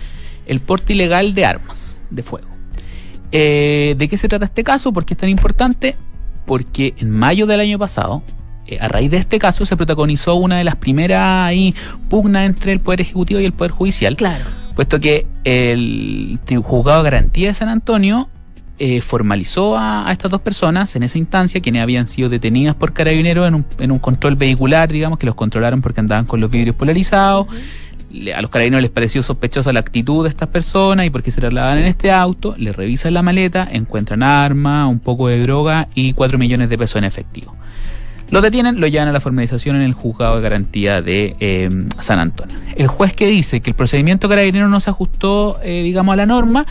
el 0.47 0.61
porte 0.61 0.93
ilegal 0.93 1.35
de 1.35 1.47
armas 1.47 1.99
de 2.11 2.23
fuego. 2.23 2.49
Eh, 3.33 3.95
¿De 3.97 4.09
qué 4.09 4.17
se 4.17 4.29
trata 4.29 4.45
este 4.45 4.63
caso? 4.63 4.93
¿Por 4.93 5.05
qué 5.05 5.15
es 5.15 5.19
tan 5.19 5.31
importante? 5.31 5.97
Porque 6.45 6.95
en 6.99 7.11
mayo 7.11 7.47
del 7.47 7.61
año 7.61 7.79
pasado, 7.79 8.23
a 8.81 8.89
raíz 8.89 9.11
de 9.11 9.17
este 9.17 9.39
caso, 9.39 9.67
se 9.67 9.77
protagonizó 9.77 10.35
una 10.35 10.59
de 10.59 10.65
las 10.65 10.77
primeras 10.77 11.47
ahí, 11.47 11.75
pugnas 12.09 12.47
entre 12.47 12.73
el 12.73 12.81
Poder 12.81 13.01
Ejecutivo 13.01 13.41
y 13.41 13.45
el 13.45 13.53
Poder 13.53 13.71
Judicial. 13.71 14.17
Claro. 14.17 14.45
Puesto 14.75 15.01
que 15.01 15.27
el 15.45 16.39
Juzgado 16.63 17.03
de 17.03 17.11
Garantía 17.11 17.49
de 17.49 17.55
San 17.55 17.69
Antonio 17.69 18.29
eh, 18.83 19.03
formalizó 19.03 19.77
a, 19.77 20.11
estas 20.11 20.31
dos 20.31 20.41
personas 20.41 20.97
en 20.97 21.03
esa 21.03 21.19
instancia, 21.19 21.61
quienes 21.61 21.83
habían 21.83 22.09
sido 22.09 22.31
detenidas 22.31 22.75
por 22.75 22.95
carabineros 22.95 23.47
en 23.47 23.57
un, 23.57 23.67
en 23.79 23.93
un 23.93 23.99
control 23.99 24.37
vehicular, 24.37 24.91
digamos, 24.91 25.19
que 25.19 25.27
los 25.27 25.35
controlaron 25.35 25.83
porque 25.83 26.01
andaban 26.01 26.25
con 26.25 26.41
los 26.41 26.51
vidrios 26.51 26.75
polarizados. 26.77 27.47
a 28.35 28.41
los 28.41 28.51
carabineros 28.51 28.81
les 28.81 28.91
pareció 28.91 29.23
sospechosa 29.23 29.71
la 29.75 29.81
actitud 29.81 30.25
de 30.25 30.31
estas 30.31 30.49
personas 30.49 31.05
y 31.05 31.11
porque 31.11 31.31
se 31.31 31.43
trasladaban 31.43 31.77
en 31.77 31.85
este 31.85 32.11
auto, 32.11 32.55
le 32.57 32.73
revisan 32.73 33.13
la 33.13 33.21
maleta, 33.21 33.69
encuentran 33.71 34.23
armas, 34.23 34.89
un 34.89 34.99
poco 34.99 35.29
de 35.29 35.43
droga 35.43 35.89
y 35.95 36.15
cuatro 36.15 36.39
millones 36.39 36.71
de 36.71 36.79
pesos 36.79 36.97
en 36.97 37.05
efectivo. 37.05 37.55
Lo 38.31 38.41
detienen, 38.41 38.81
lo 38.81 38.87
llevan 38.87 39.09
a 39.09 39.13
la 39.13 39.21
formalización 39.21 39.77
en 39.77 39.83
el 39.83 39.93
juzgado 39.93 40.37
de 40.37 40.43
garantía 40.43 41.03
de 41.03 41.37
eh, 41.41 41.69
San 41.99 42.19
Antonio. 42.19 42.57
El 42.77 42.87
juez 42.87 43.13
que 43.13 43.27
dice 43.27 43.61
que 43.61 43.71
el 43.71 43.77
procedimiento 43.77 44.29
carabinero 44.29 44.69
no 44.69 44.81
se 44.81 44.91
ajustó, 44.91 45.59
eh, 45.63 45.83
digamos, 45.83 46.13
a 46.13 46.17
la 46.17 46.27
norma, 46.27 46.67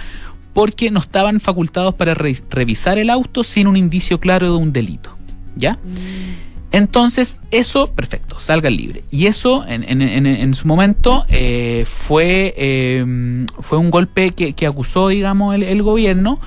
porque 0.53 0.91
no 0.91 0.99
estaban 0.99 1.39
facultados 1.39 1.95
para 1.95 2.13
revisar 2.13 2.97
el 2.97 3.09
auto 3.09 3.43
sin 3.43 3.67
un 3.67 3.77
indicio 3.77 4.19
claro 4.19 4.47
de 4.47 4.57
un 4.57 4.73
delito. 4.73 5.15
¿Ya? 5.55 5.73
Mm. 5.73 6.49
Entonces, 6.71 7.37
eso, 7.49 7.93
perfecto, 7.93 8.39
salga 8.39 8.69
libre. 8.69 9.03
Y 9.09 9.25
eso, 9.25 9.65
en, 9.67 10.53
su 10.53 10.67
momento, 10.67 11.25
eh, 11.29 11.83
fue, 11.87 12.53
em, 12.57 13.47
fue 13.59 13.79
un 13.79 13.89
golpe 13.89 14.31
que, 14.31 14.67
acusó, 14.67 15.07
digamos, 15.07 15.55
el, 15.55 15.81
gobierno. 15.81 16.39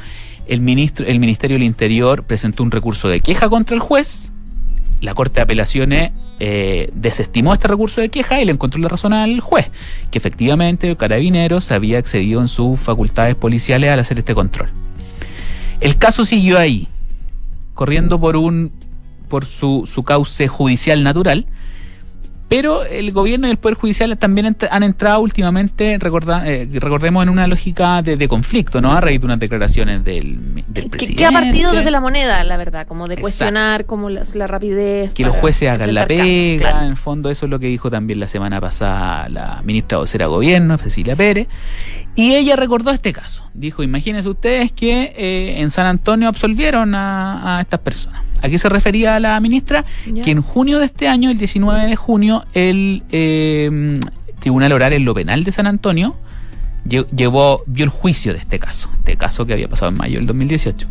El, 0.47 0.61
ministro, 0.61 1.07
el 1.07 1.19
Ministerio 1.19 1.57
del 1.57 1.65
Interior 1.65 2.23
presentó 2.25 2.63
un 2.63 2.71
recurso 2.71 3.09
de 3.09 3.21
queja 3.21 3.49
contra 3.49 3.75
el 3.75 3.81
juez. 3.81 4.31
La 5.03 5.15
Corte 5.15 5.35
de 5.35 5.43
Apelaciones 5.43 6.13
eh, 6.39 6.91
desestimó 6.95 7.53
este 7.53 7.69
recurso 7.69 8.01
de 8.01 8.09
queja 8.09 8.41
y 8.41 8.45
le 8.45 8.53
encontró 8.53 8.81
la 8.81 8.89
razón 8.89 9.13
al 9.13 9.41
juez, 9.41 9.71
que 10.11 10.19
efectivamente 10.19 10.97
Carabineros 10.97 11.71
había 11.73 11.99
excedido 11.99 12.41
en 12.41 12.49
sus 12.49 12.81
facultades 12.81 13.35
policiales 13.35 13.91
al 13.91 13.99
hacer 13.99 14.19
este 14.21 14.35
control. 14.35 14.71
El 15.81 15.99
caso 15.99 16.25
siguió 16.25 16.59
ahí, 16.59 16.89
corriendo 17.75 18.19
por 18.21 18.37
un 18.37 18.73
por 19.29 19.45
su, 19.45 19.85
su 19.87 20.05
cauce 20.05 20.47
judicial 20.47 21.03
natural, 21.03 21.47
pero 22.53 22.85
el 22.85 23.13
gobierno 23.13 23.47
y 23.47 23.51
el 23.51 23.57
Poder 23.57 23.79
Judicial 23.79 24.19
también 24.19 24.55
han 24.71 24.83
entrado 24.83 25.21
últimamente, 25.21 25.95
eh, 25.95 25.99
recordemos, 25.99 27.23
en 27.23 27.31
una 27.31 27.47
lógica 27.47 28.03
de, 28.03 28.29
conflicto, 28.29 28.83
¿no? 28.83 28.93
A 28.93 29.01
raíz 29.01 29.21
de 29.21 29.25
unas 29.25 29.41
declaraciones 29.41 30.05
del, 30.05 30.39
presidente. 30.91 31.15
Que 31.15 31.25
ha 31.25 31.33
partido 31.33 31.73
desde 31.73 31.91
la 31.91 32.01
moneda, 32.01 32.45
la 32.45 32.59
verdad, 32.59 32.87
como 32.87 33.09
de 33.09 33.17
cuestionar 33.17 33.87
como 33.87 34.11
la, 34.11 34.47
rapidez. 34.47 35.15
Que 35.15 35.25
los 35.25 35.35
jueces 35.35 35.71
hagan 35.71 35.95
la 35.95 36.07
pega, 36.07 36.83
en 36.83 36.91
el 36.91 36.97
fondo 36.99 37.31
eso 37.31 37.47
es 37.47 37.51
lo 37.51 37.59
que 37.59 37.69
dijo 37.69 37.91
también 37.91 38.21
la 38.21 38.29
semana 38.29 38.61
pasada 38.61 39.31
la 39.31 39.63
ministra 39.65 39.97
vocera 39.97 40.27
de 40.27 40.31
Gobierno, 40.33 40.77
Cecilia 40.77 41.17
Pérez. 41.17 41.49
Y 42.17 42.35
ella 42.35 42.57
recordó 42.57 42.91
este 42.91 43.15
caso. 43.15 43.49
Dijo, 43.55 43.83
imagínense 43.83 44.29
ustedes 44.29 44.73
que 44.73 45.15
eh, 45.17 45.63
en 45.63 45.71
San 45.71 45.87
Antonio 45.87 46.29
absolvieron 46.29 46.95
a, 46.95 47.57
a 47.57 47.63
estas 47.63 47.81
personas 47.81 48.32
¿A 48.43 48.49
qué 48.49 48.59
se 48.59 48.69
refería 48.69 49.19
la 49.21 49.39
ministra? 49.41 49.85
Que 50.25 50.33
en 50.33 50.43
junio 50.43 50.79
de 50.79 50.87
este 50.87 51.09
año, 51.09 51.31
el 51.31 51.39
19 51.39 51.87
de 51.87 51.97
junio, 51.97 52.45
el 52.53 53.03
eh, 53.13 54.01
Tribunal 54.41 54.73
Oral 54.73 54.93
en 54.93 55.05
lo 55.05 55.15
Penal 55.15 55.45
de 55.45 55.53
San 55.53 55.67
Antonio 55.67 56.17
llevó, 56.85 57.63
vio 57.67 57.85
el 57.85 57.91
juicio 57.91 58.33
de 58.33 58.41
este 58.41 58.59
caso, 58.59 58.91
este 58.99 59.17
caso 59.17 59.47
que 59.47 59.53
había 59.53 59.69
pasado 59.69 59.91
en 59.91 59.99
mayo 59.99 60.19
del 60.19 60.27
2018. 60.27 60.89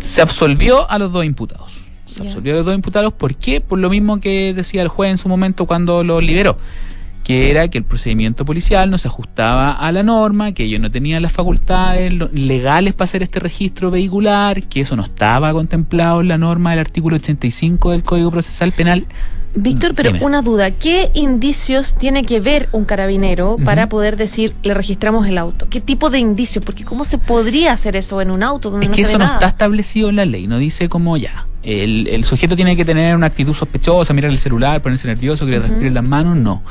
Se 0.00 0.22
absolvió 0.22 0.90
a 0.90 0.98
los 0.98 1.12
dos 1.12 1.24
imputados. 1.24 1.88
Se 2.06 2.22
absolvió 2.22 2.54
a 2.54 2.56
los 2.56 2.64
dos 2.64 2.74
imputados, 2.74 3.12
¿por 3.12 3.36
qué? 3.36 3.60
Por 3.60 3.78
lo 3.78 3.90
mismo 3.90 4.18
que 4.18 4.52
decía 4.54 4.82
el 4.82 4.88
juez 4.88 5.10
en 5.10 5.18
su 5.18 5.28
momento 5.28 5.66
cuando 5.66 6.02
lo 6.02 6.20
liberó 6.20 6.56
que 7.30 7.48
era 7.48 7.68
que 7.68 7.78
el 7.78 7.84
procedimiento 7.84 8.44
policial 8.44 8.90
no 8.90 8.98
se 8.98 9.06
ajustaba 9.06 9.70
a 9.70 9.92
la 9.92 10.02
norma, 10.02 10.50
que 10.50 10.64
ellos 10.64 10.80
no 10.80 10.90
tenían 10.90 11.22
las 11.22 11.30
facultades 11.30 12.12
legales 12.32 12.94
para 12.94 13.04
hacer 13.04 13.22
este 13.22 13.38
registro 13.38 13.92
vehicular, 13.92 14.64
que 14.64 14.80
eso 14.80 14.96
no 14.96 15.04
estaba 15.04 15.52
contemplado 15.52 16.22
en 16.22 16.28
la 16.28 16.38
norma 16.38 16.70
del 16.70 16.80
artículo 16.80 17.16
85 17.16 17.92
del 17.92 18.02
Código 18.02 18.32
Procesal 18.32 18.72
Penal. 18.72 19.06
Víctor, 19.54 19.94
pero 19.94 20.12
una 20.24 20.42
duda, 20.42 20.72
¿qué 20.72 21.10
indicios 21.14 21.94
tiene 21.94 22.24
que 22.24 22.40
ver 22.40 22.68
un 22.72 22.84
carabinero 22.84 23.56
para 23.64 23.88
poder 23.88 24.16
decir 24.16 24.52
le 24.64 24.74
registramos 24.74 25.26
el 25.28 25.38
auto? 25.38 25.68
¿Qué 25.68 25.80
tipo 25.80 26.10
de 26.10 26.18
indicios? 26.18 26.64
Porque 26.64 26.84
¿cómo 26.84 27.04
se 27.04 27.18
podría 27.18 27.72
hacer 27.72 27.94
eso 27.94 28.20
en 28.20 28.32
un 28.32 28.42
auto 28.42 28.70
donde 28.70 28.86
es 28.86 28.92
que 28.92 29.02
eso 29.02 29.18
no 29.18 29.24
está 29.24 29.46
establecido 29.46 30.08
en 30.08 30.16
la 30.16 30.24
ley, 30.24 30.48
no 30.48 30.58
dice 30.58 30.88
como 30.88 31.16
ya. 31.16 31.46
El, 31.62 32.24
sujeto 32.24 32.56
tiene 32.56 32.74
que 32.74 32.86
tener 32.86 33.14
una 33.14 33.26
actitud 33.26 33.54
sospechosa, 33.54 34.14
mirar 34.14 34.30
el 34.30 34.38
celular, 34.38 34.80
ponerse 34.80 35.08
nervioso, 35.08 35.44
querer 35.44 35.70
uh 35.70 35.90
las 35.90 36.08
manos, 36.08 36.36
no. 36.36 36.62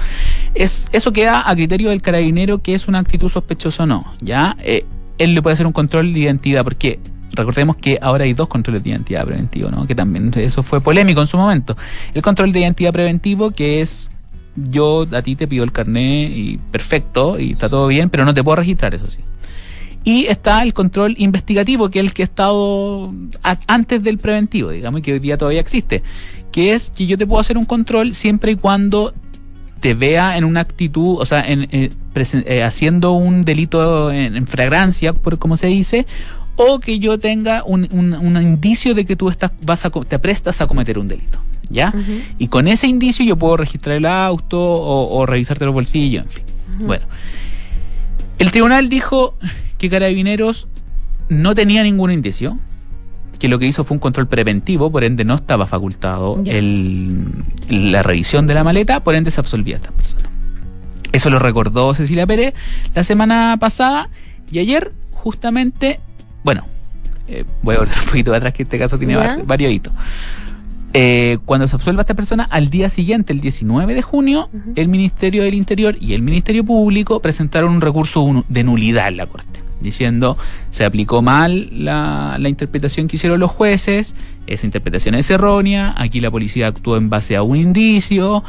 Es, 0.55 0.89
eso 0.91 1.13
queda 1.13 1.49
a 1.49 1.55
criterio 1.55 1.89
del 1.89 2.01
carabinero 2.01 2.59
que 2.59 2.73
es 2.73 2.87
una 2.87 2.99
actitud 2.99 3.29
sospechosa 3.29 3.83
o 3.83 3.85
no. 3.85 4.13
¿ya? 4.21 4.57
Eh, 4.61 4.85
él 5.17 5.33
le 5.33 5.41
puede 5.41 5.53
hacer 5.53 5.67
un 5.67 5.73
control 5.73 6.13
de 6.13 6.19
identidad, 6.19 6.63
porque 6.63 6.99
recordemos 7.31 7.75
que 7.75 7.99
ahora 8.01 8.23
hay 8.23 8.33
dos 8.33 8.47
controles 8.47 8.83
de 8.83 8.89
identidad 8.89 9.25
preventivo, 9.25 9.69
¿no? 9.69 9.85
que 9.85 9.95
también 9.95 10.31
eso 10.35 10.63
fue 10.63 10.81
polémico 10.81 11.21
en 11.21 11.27
su 11.27 11.37
momento. 11.37 11.75
El 12.13 12.21
control 12.21 12.51
de 12.51 12.61
identidad 12.61 12.91
preventivo, 12.91 13.51
que 13.51 13.81
es 13.81 14.09
yo 14.55 15.07
a 15.11 15.21
ti 15.21 15.35
te 15.35 15.47
pido 15.47 15.63
el 15.63 15.71
carnet 15.71 16.31
y 16.33 16.57
perfecto, 16.71 17.39
y 17.39 17.51
está 17.51 17.69
todo 17.69 17.87
bien, 17.87 18.09
pero 18.09 18.25
no 18.25 18.33
te 18.33 18.43
puedo 18.43 18.57
registrar, 18.57 18.93
eso 18.95 19.05
sí. 19.07 19.19
Y 20.03 20.25
está 20.27 20.63
el 20.63 20.73
control 20.73 21.15
investigativo, 21.17 21.89
que 21.89 21.99
es 21.99 22.05
el 22.05 22.13
que 22.13 22.23
ha 22.23 22.25
estado 22.25 23.13
antes 23.67 24.01
del 24.01 24.17
preventivo, 24.17 24.71
digamos, 24.71 24.99
y 24.99 25.01
que 25.03 25.13
hoy 25.13 25.19
día 25.19 25.37
todavía 25.37 25.59
existe, 25.59 26.03
que 26.51 26.73
es 26.73 26.89
que 26.89 27.05
yo 27.05 27.17
te 27.17 27.27
puedo 27.27 27.41
hacer 27.41 27.57
un 27.57 27.65
control 27.65 28.13
siempre 28.13 28.53
y 28.53 28.55
cuando 28.55 29.13
te 29.79 29.93
vea 29.93 30.37
en 30.37 30.43
una 30.43 30.61
actitud, 30.61 31.17
o 31.19 31.25
sea, 31.25 31.41
en, 31.41 31.67
eh, 31.71 31.89
eh, 32.15 32.63
haciendo 32.63 33.13
un 33.13 33.45
delito 33.45 34.11
en, 34.11 34.45
fragrancia, 34.47 35.13
por 35.13 35.37
como 35.37 35.57
se 35.57 35.67
dice, 35.67 36.05
o 36.55 36.79
que 36.79 36.99
yo 36.99 37.17
tenga 37.17 37.63
un, 37.63 37.87
indicio 38.41 38.93
de 38.93 39.05
que 39.05 39.15
tú 39.15 39.29
estás, 39.29 39.51
vas 39.63 39.85
a, 39.85 39.89
te 39.89 40.19
prestas 40.19 40.61
a 40.61 40.67
cometer 40.67 40.99
un 40.99 41.07
delito. 41.07 41.41
¿Ya? 41.71 41.93
Y 42.39 42.47
con 42.47 42.67
ese 42.67 42.87
indicio 42.87 43.23
yo 43.23 43.35
puedo 43.37 43.55
registrar 43.55 43.97
el 43.97 44.07
auto 44.07 44.59
o, 44.59 45.25
revisarte 45.27 45.65
los 45.65 45.73
bolsillos, 45.73 46.23
en 46.23 46.29
fin. 46.31 46.43
Bueno. 46.85 47.05
El 48.39 48.51
tribunal 48.51 48.89
dijo 48.89 49.35
que 49.77 49.89
Carabineros 49.89 50.67
no 51.27 51.53
tenía 51.53 51.83
ningún 51.83 52.11
indicio, 52.11 52.57
que 53.39 53.47
lo 53.47 53.57
que 53.57 53.65
hizo 53.65 53.83
fue 53.83 53.95
un 53.95 53.99
control 53.99 54.27
preventivo, 54.27 54.91
por 54.91 55.03
ende 55.03 55.23
no 55.23 55.35
estaba 55.35 55.65
facultado 55.65 56.43
la 56.45 58.03
revisión 58.03 58.45
de 58.47 58.53
la 58.53 58.63
maleta, 58.63 58.99
por 58.99 59.15
ende 59.15 59.31
se 59.31 59.39
absolvía 59.39 59.75
a 59.75 59.77
esta 59.77 59.91
persona. 59.91 60.29
Eso 61.11 61.29
lo 61.29 61.39
recordó 61.39 61.95
Cecilia 61.95 62.27
Pérez 62.27 62.53
la 62.93 63.03
semana 63.03 63.57
pasada 63.59 64.09
y 64.51 64.59
ayer 64.59 64.91
justamente, 65.11 65.99
bueno, 66.43 66.65
eh, 67.27 67.45
voy 67.61 67.75
a 67.75 67.79
volver 67.79 67.97
un 67.99 68.05
poquito 68.05 68.33
atrás 68.33 68.53
que 68.53 68.63
este 68.63 68.77
caso 68.77 68.97
tiene 68.97 69.15
varios 69.45 69.71
hitos. 69.71 69.93
Eh, 70.93 71.37
cuando 71.45 71.67
se 71.67 71.75
absuelva 71.75 72.01
a 72.01 72.03
esta 72.03 72.15
persona, 72.15 72.43
al 72.43 72.69
día 72.69 72.89
siguiente, 72.89 73.31
el 73.31 73.41
19 73.41 73.93
de 73.93 74.01
junio, 74.01 74.49
el 74.75 74.87
Ministerio 74.87 75.43
del 75.43 75.53
Interior 75.53 75.95
y 75.99 76.13
el 76.13 76.21
Ministerio 76.21 76.63
Público 76.63 77.19
presentaron 77.19 77.71
un 77.71 77.81
recurso 77.81 78.43
de 78.47 78.63
nulidad 78.63 79.07
en 79.07 79.17
la 79.17 79.27
Corte 79.27 79.59
diciendo 79.79 80.37
se 80.71 80.83
aplicó 80.83 81.21
mal 81.21 81.69
la, 81.71 82.37
interpretación 82.47 83.07
que 83.07 83.15
hicieron 83.15 83.39
los 83.39 83.51
jueces, 83.51 84.15
esa 84.47 84.65
interpretación 84.65 85.15
es 85.15 85.29
errónea, 85.29 85.93
aquí 85.97 86.19
la 86.19 86.29
policía 86.31 86.67
actuó 86.67 86.97
en 86.97 87.09
base 87.09 87.35
a 87.35 87.43
un 87.43 87.55
indicio, 87.55 88.43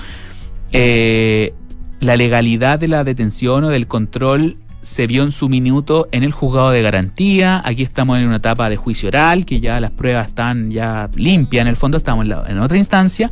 eh, 0.73 1.55
la 2.01 2.17
legalidad 2.17 2.79
de 2.79 2.89
la 2.89 3.05
detención 3.05 3.65
o 3.65 3.69
del 3.69 3.87
control 3.87 4.57
se 4.81 5.07
vio 5.07 5.23
en 5.25 5.31
su 5.33 5.49
minuto 5.49 6.09
en 6.13 6.23
el 6.23 6.33
juzgado 6.33 6.71
de 6.71 6.81
garantía, 6.83 7.61
aquí 7.65 7.83
estamos 7.83 8.19
en 8.19 8.27
una 8.27 8.37
etapa 8.37 8.71
de 8.71 8.77
juicio 8.77 9.09
oral, 9.09 9.45
que 9.45 9.61
ya 9.61 9.79
las 9.81 9.91
pruebas 9.91 10.29
están 10.29 10.71
ya 10.71 11.11
limpias, 11.17 11.63
en 11.63 11.69
el 11.69 11.77
fondo 11.77 11.99
estamos 11.99 12.25
en, 12.27 12.33
en 12.49 12.59
otra 12.59 12.79
instancia. 12.79 13.31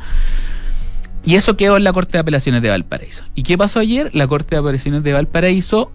Y 1.24 1.34
eso 1.34 1.56
quedó 1.56 1.76
en 1.76 1.84
la 1.84 1.92
Corte 1.92 2.12
de 2.12 2.18
Apelaciones 2.20 2.62
de 2.62 2.68
Valparaíso. 2.70 3.24
¿Y 3.34 3.42
qué 3.42 3.58
pasó 3.58 3.80
ayer? 3.80 4.10
La 4.14 4.26
Corte 4.26 4.54
de 4.54 4.60
Apelaciones 4.60 5.02
de 5.02 5.12
Valparaíso 5.12 5.90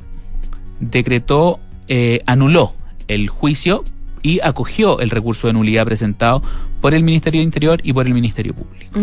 decretó 0.80 1.60
eh, 1.88 2.20
anuló 2.26 2.74
el 3.08 3.30
juicio 3.30 3.84
y 4.22 4.40
acogió 4.42 5.00
el 5.00 5.10
recurso 5.10 5.48
de 5.48 5.54
nulidad 5.54 5.86
presentado 5.86 6.42
por 6.82 6.94
el 6.94 7.04
Ministerio 7.04 7.40
de 7.40 7.46
Interior 7.46 7.80
y 7.84 7.94
por 7.94 8.08
el 8.08 8.14
Ministerio 8.14 8.54
Público. 8.54 9.00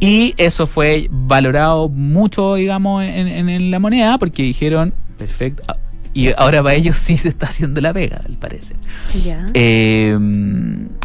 Y 0.00 0.34
eso 0.36 0.66
fue 0.66 1.08
valorado 1.10 1.88
mucho, 1.88 2.54
digamos, 2.56 3.04
en, 3.04 3.28
en- 3.28 3.48
en 3.48 3.70
la 3.70 3.78
moneda, 3.78 4.18
porque 4.18 4.42
dijeron, 4.42 4.92
perfecto. 5.26 5.62
ah, 5.68 5.76
Y 6.14 6.28
ahora 6.36 6.62
para 6.62 6.74
ellos 6.74 6.96
sí 6.98 7.16
se 7.16 7.28
está 7.28 7.46
haciendo 7.46 7.80
la 7.80 7.92
pega, 7.92 8.20
al 8.24 8.36
parecer. 8.36 8.76
Ya. 9.24 9.46
Eh, 9.54 10.18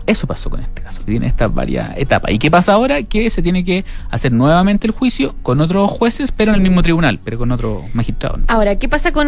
eso 0.06 0.28
pasó 0.28 0.50
con 0.50 0.60
este 0.62 0.82
caso, 0.82 1.00
que 1.06 1.12
tiene 1.12 1.28
estas 1.28 1.54
varias 1.54 1.92
etapas. 1.98 2.32
¿Y 2.32 2.40
qué 2.40 2.52
pasa 2.52 2.74
ahora? 2.74 3.02
Que 3.04 3.30
se 3.30 3.42
tiene 3.42 3.64
que 3.64 3.86
hacer 4.10 4.32
nuevamente 4.34 4.86
el 4.88 4.92
juicio 4.92 5.34
con 5.44 5.62
otros 5.62 5.90
jueces, 5.92 6.32
pero 6.32 6.52
en 6.52 6.56
el 6.56 6.62
mismo 6.62 6.82
tribunal, 6.82 7.20
pero 7.24 7.38
con 7.38 7.52
otro 7.52 7.84
magistrado. 7.94 8.38
¿no? 8.38 8.44
Ahora, 8.48 8.78
¿qué 8.78 8.90
pasa 8.90 9.12
con, 9.14 9.28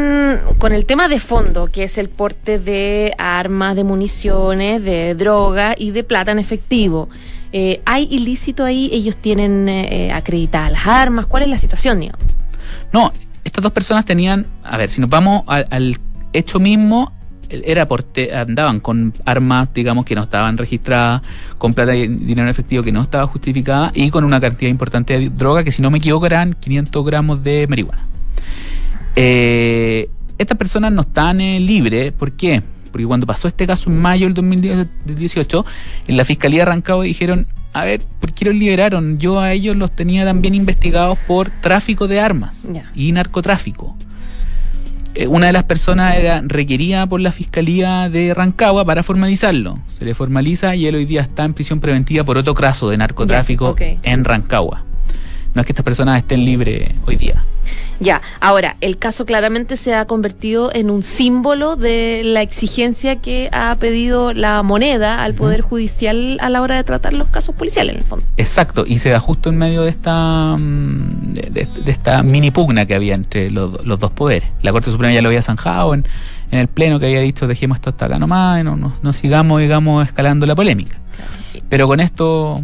con 0.58 0.74
el 0.74 0.86
tema 0.86 1.08
de 1.08 1.20
fondo, 1.20 1.68
que 1.72 1.84
es 1.84 1.98
el 1.98 2.10
porte 2.10 2.60
de 2.60 3.14
armas, 3.18 3.76
de 3.76 3.84
municiones, 3.84 4.84
de 4.84 5.16
droga 5.16 5.76
y 5.78 5.92
de 5.92 6.04
plata 6.04 6.32
en 6.32 6.40
efectivo? 6.40 7.08
Eh, 7.52 7.82
¿Hay 7.86 8.08
ilícito 8.12 8.64
ahí? 8.66 8.90
¿Ellos 8.94 9.16
tienen 9.16 9.68
eh, 9.70 10.12
acreditadas 10.14 10.72
las 10.72 10.88
armas? 10.88 11.26
¿Cuál 11.26 11.44
es 11.44 11.50
la 11.50 11.58
situación, 11.58 12.00
digamos? 12.02 12.22
No, 12.94 13.12
estas 13.44 13.64
dos 13.64 13.72
personas 13.72 14.06
tenían, 14.06 14.46
a 14.64 14.78
ver, 14.78 14.90
si 14.90 15.02
nos 15.02 15.10
vamos 15.10 15.44
al, 15.48 15.68
al 15.70 15.98
hecho 16.34 16.60
mismo, 16.60 17.12
era 17.50 17.88
porte, 17.88 18.36
andaban 18.36 18.80
con 18.80 19.14
armas, 19.26 19.74
digamos, 19.74 20.06
que 20.06 20.16
no 20.16 20.24
estaban 20.24 20.58
registradas, 20.58 21.22
con 21.58 21.74
plata 21.74 21.96
y 21.96 22.08
dinero 22.08 22.44
en 22.44 22.50
efectivo 22.50 22.84
que 22.84 22.92
no 22.92 23.02
estaba 23.02 23.26
justificada 23.28 23.92
y 23.94 24.10
con 24.10 24.24
una 24.24 24.40
cantidad 24.40 24.70
importante 24.70 25.20
de 25.20 25.30
droga 25.30 25.64
que, 25.64 25.72
si 25.72 25.82
no 25.82 25.90
me 25.90 25.98
equivoco, 25.98 26.26
eran 26.26 26.54
500 26.54 27.06
gramos 27.06 27.44
de 27.44 27.68
marihuana. 27.68 28.04
Eh, 29.16 30.10
estas 30.38 30.58
personas 30.58 30.92
no 30.94 31.02
están 31.02 31.42
eh, 31.42 31.60
libres, 31.60 32.12
¿por 32.14 32.32
qué? 32.34 32.62
Porque 32.92 33.06
cuando 33.06 33.28
pasó 33.28 33.48
este 33.48 33.68
caso 33.68 33.90
en 33.90 34.00
mayo 34.00 34.26
del 34.26 34.34
2018, 34.36 35.66
en 36.08 36.18
la 36.18 36.26
Fiscalía 36.26 36.62
de 36.62 36.66
Rancagua 36.66 37.04
dijeron, 37.04 37.48
a 37.74 37.84
ver, 37.86 38.02
¿por 38.20 38.34
qué 38.34 38.46
los 38.46 38.56
liberaron? 38.56 39.20
Yo 39.20 39.40
a 39.40 39.52
ellos 39.52 39.76
los 39.76 39.92
tenía 39.92 40.26
también 40.26 40.56
investigados 40.56 41.18
por 41.28 41.50
tráfico 41.50 42.08
de 42.08 42.20
armas 42.20 42.68
y 42.96 43.12
narcotráfico. 43.12 43.96
Eh, 45.16 45.28
una 45.28 45.48
de 45.48 45.54
las 45.54 45.64
personas 45.64 46.16
era 46.16 46.42
requerida 46.46 47.06
por 47.08 47.20
la 47.20 47.32
Fiscalía 47.32 48.10
de 48.10 48.34
Rancagua 48.34 48.86
para 48.86 49.04
formalizarlo. 49.04 49.80
Se 49.88 50.06
le 50.06 50.14
formaliza 50.14 50.76
y 50.76 50.88
él 50.88 50.96
hoy 50.96 51.06
día 51.06 51.22
está 51.22 51.46
en 51.46 51.54
prisión 51.54 51.80
preventiva 51.80 52.24
por 52.24 52.38
otro 52.38 52.54
caso 52.54 52.90
de 52.90 52.98
narcotráfico 52.98 53.76
en 53.80 54.26
Rancagua. 54.26 54.84
No 55.54 55.62
es 55.62 55.66
que 55.66 55.74
estas 55.74 55.84
personas 55.84 56.20
estén 56.20 56.46
libres 56.46 56.92
hoy 57.06 57.18
día. 57.18 57.44
Ya, 58.00 58.22
ahora, 58.40 58.78
el 58.80 58.98
caso 58.98 59.26
claramente 59.26 59.76
se 59.76 59.94
ha 59.94 60.06
convertido 60.06 60.74
en 60.74 60.90
un 60.90 61.04
símbolo 61.04 61.76
de 61.76 62.22
la 62.24 62.42
exigencia 62.42 63.18
que 63.18 63.50
ha 63.52 63.76
pedido 63.76 64.34
la 64.34 64.64
moneda 64.64 65.22
al 65.24 65.34
Poder 65.34 65.62
Judicial 65.62 66.38
a 66.40 66.50
la 66.50 66.62
hora 66.62 66.76
de 66.76 66.84
tratar 66.86 67.14
los 67.14 67.28
casos 67.28 67.56
policiales, 67.56 67.96
en 67.96 68.02
el 68.02 68.08
fondo. 68.08 68.26
Exacto, 68.38 68.86
y 68.88 69.00
se 69.00 69.10
da 69.10 69.20
justo 69.20 69.50
en 69.50 69.58
medio 69.58 69.82
de 69.82 69.90
esta 69.90 70.56
mm, 70.58 71.34
de, 71.34 71.68
esta 71.88 72.24
mini 72.24 72.52
pugna 72.52 72.86
que 72.86 72.96
había 72.96 73.16
entre 73.16 73.52
los, 73.52 73.86
los 73.86 74.00
dos 74.00 74.12
poderes. 74.12 74.50
La 74.62 74.72
Corte 74.72 74.92
Suprema 74.92 75.14
ya 75.14 75.22
lo 75.22 75.30
había 75.30 75.42
zanjado 75.42 75.94
en, 75.94 76.06
en 76.52 76.60
el 76.60 76.68
Pleno 76.68 77.00
que 77.00 77.06
había 77.08 77.20
dicho 77.20 77.48
dejemos 77.48 77.78
esto 77.78 77.90
hasta 77.90 78.06
acá 78.06 78.20
nomás 78.20 78.62
y 78.62 78.64
no, 78.64 78.76
no, 78.76 78.94
no 79.02 79.14
sigamos, 79.14 79.62
digamos, 79.62 80.06
escalando 80.06 80.46
la 80.46 80.56
polémica. 80.56 80.98
Pero 81.68 81.88
con 81.88 82.00
esto, 82.00 82.64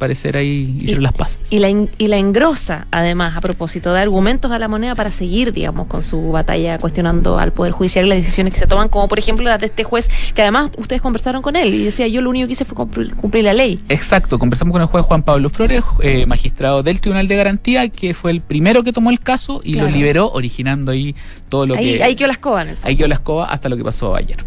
parecer 0.00 0.36
ahí 0.36 0.74
hicieron 0.78 1.02
Y- 1.02 1.04
las 1.04 1.12
paces. 1.12 1.38
Y 1.50 1.60
la, 1.60 1.68
y 1.70 2.08
la 2.08 2.16
engrosa, 2.16 2.88
además, 2.90 3.36
a 3.36 3.40
propósito 3.40 3.92
de 3.92 4.00
argumentos 4.00 4.50
a 4.50 4.58
la 4.58 4.66
moneda 4.66 4.96
para 4.96 5.10
seguir, 5.10 5.52
digamos, 5.52 5.86
con 5.86 6.02
su 6.02 6.32
batalla 6.32 6.78
cuestionando 6.78 7.38
al 7.38 7.52
Poder 7.52 7.70
Judicial 7.72 8.06
y 8.06 8.08
las 8.08 8.18
decisiones 8.18 8.52
que 8.54 8.58
se 8.60 8.66
toman, 8.66 8.88
como 8.88 9.06
por 9.06 9.20
ejemplo 9.20 9.44
las 9.44 9.60
de 9.60 9.66
este 9.66 9.84
juez, 9.84 10.10
que 10.34 10.42
además 10.42 10.70
ustedes 10.76 11.00
conversaron 11.00 11.42
con 11.42 11.54
él 11.54 11.72
y 11.74 11.84
decía, 11.84 12.08
yo 12.08 12.20
lo 12.22 12.30
único 12.30 12.48
que 12.48 12.54
hice 12.54 12.64
fue 12.64 12.74
cumplir, 12.74 13.14
cumplir 13.14 13.44
la 13.44 13.52
ley. 13.54 13.78
Exacto, 13.88 14.38
conversamos 14.40 14.72
con 14.72 14.82
el 14.82 14.88
juez 14.88 15.04
Juan 15.04 15.22
Pablo 15.22 15.48
Flores, 15.50 15.82
eh, 16.02 16.26
magistrado 16.26 16.82
del 16.82 17.00
Tribunal 17.00 17.28
de 17.28 17.36
Garantía, 17.36 17.88
que 17.90 18.14
fue 18.14 18.32
el 18.32 18.40
primero 18.40 18.82
que 18.82 18.92
tomó 18.92 19.10
el 19.10 19.20
caso 19.20 19.60
y 19.62 19.74
Claro. 19.74 19.88
lo 19.90 19.94
liberó, 19.94 20.30
originando 20.32 20.90
ahí 20.92 21.14
todo 21.48 21.66
lo 21.66 21.74
Ahí, 21.76 21.98
que... 21.98 22.02
ahí 22.02 22.16
quedó 22.16 22.26
la 22.28 22.32
escoba, 22.32 22.62
en 22.62 22.68
el 22.70 22.76
fondo. 22.76 22.88
ahí 22.88 22.96
quedó 22.96 23.08
la 23.08 23.14
escoba 23.14 23.44
hasta 23.46 23.68
lo 23.68 23.76
que 23.76 23.84
pasó 23.84 24.16
ayer. 24.16 24.38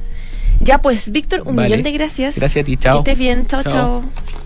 Ya 0.62 0.78
pues, 0.82 1.12
Víctor, 1.12 1.42
un 1.46 1.56
Vale. 1.56 1.70
millón 1.70 1.84
de 1.84 1.92
gracias. 1.92 2.36
Gracias 2.38 2.64
a 2.64 2.66
ti, 2.66 2.78
chao. 2.78 3.04
Que 3.04 3.12
estés 3.12 3.20
bien, 3.20 3.46
chao, 3.48 3.64
Chao. 3.64 3.72
chao. 3.72 4.43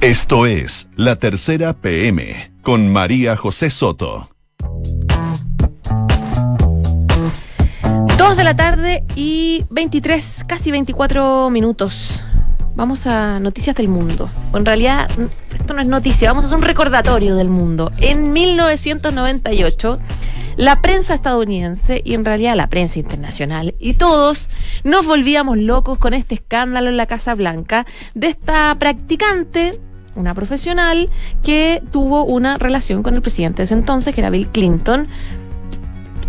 Esto 0.00 0.46
es 0.46 0.88
La 0.96 1.16
Tercera 1.16 1.74
PM 1.74 2.54
con 2.62 2.88
María 2.88 3.36
José 3.36 3.68
Soto. 3.68 4.30
Dos 8.16 8.38
de 8.38 8.42
la 8.42 8.56
tarde 8.56 9.04
y 9.14 9.66
23, 9.68 10.44
casi 10.46 10.70
24 10.70 11.50
minutos. 11.50 12.24
Vamos 12.74 13.06
a 13.06 13.40
noticias 13.40 13.76
del 13.76 13.88
mundo. 13.88 14.30
En 14.54 14.64
realidad, 14.64 15.10
mm, 15.18 15.54
esto 15.54 15.74
no 15.74 15.82
es 15.82 15.86
noticia, 15.86 16.30
vamos 16.30 16.44
a 16.44 16.46
hacer 16.46 16.56
un 16.56 16.64
recordatorio 16.64 17.34
del 17.34 17.50
mundo. 17.50 17.92
En 17.98 18.32
1998, 18.32 19.98
la 20.56 20.80
prensa 20.80 21.12
estadounidense 21.12 22.00
y 22.02 22.14
en 22.14 22.24
realidad 22.24 22.56
la 22.56 22.70
prensa 22.70 22.98
internacional 22.98 23.74
y 23.78 23.94
todos 23.94 24.48
nos 24.82 25.04
volvíamos 25.04 25.58
locos 25.58 25.98
con 25.98 26.14
este 26.14 26.36
escándalo 26.36 26.88
en 26.88 26.96
la 26.96 27.04
Casa 27.04 27.34
Blanca 27.34 27.84
de 28.14 28.28
esta 28.28 28.74
practicante 28.78 29.78
una 30.16 30.34
profesional 30.34 31.08
que 31.42 31.82
tuvo 31.92 32.24
una 32.24 32.56
relación 32.58 33.02
con 33.02 33.14
el 33.14 33.22
presidente 33.22 33.58
de 33.58 33.64
ese 33.64 33.74
entonces, 33.74 34.14
que 34.14 34.20
era 34.20 34.30
Bill 34.30 34.48
Clinton, 34.48 35.06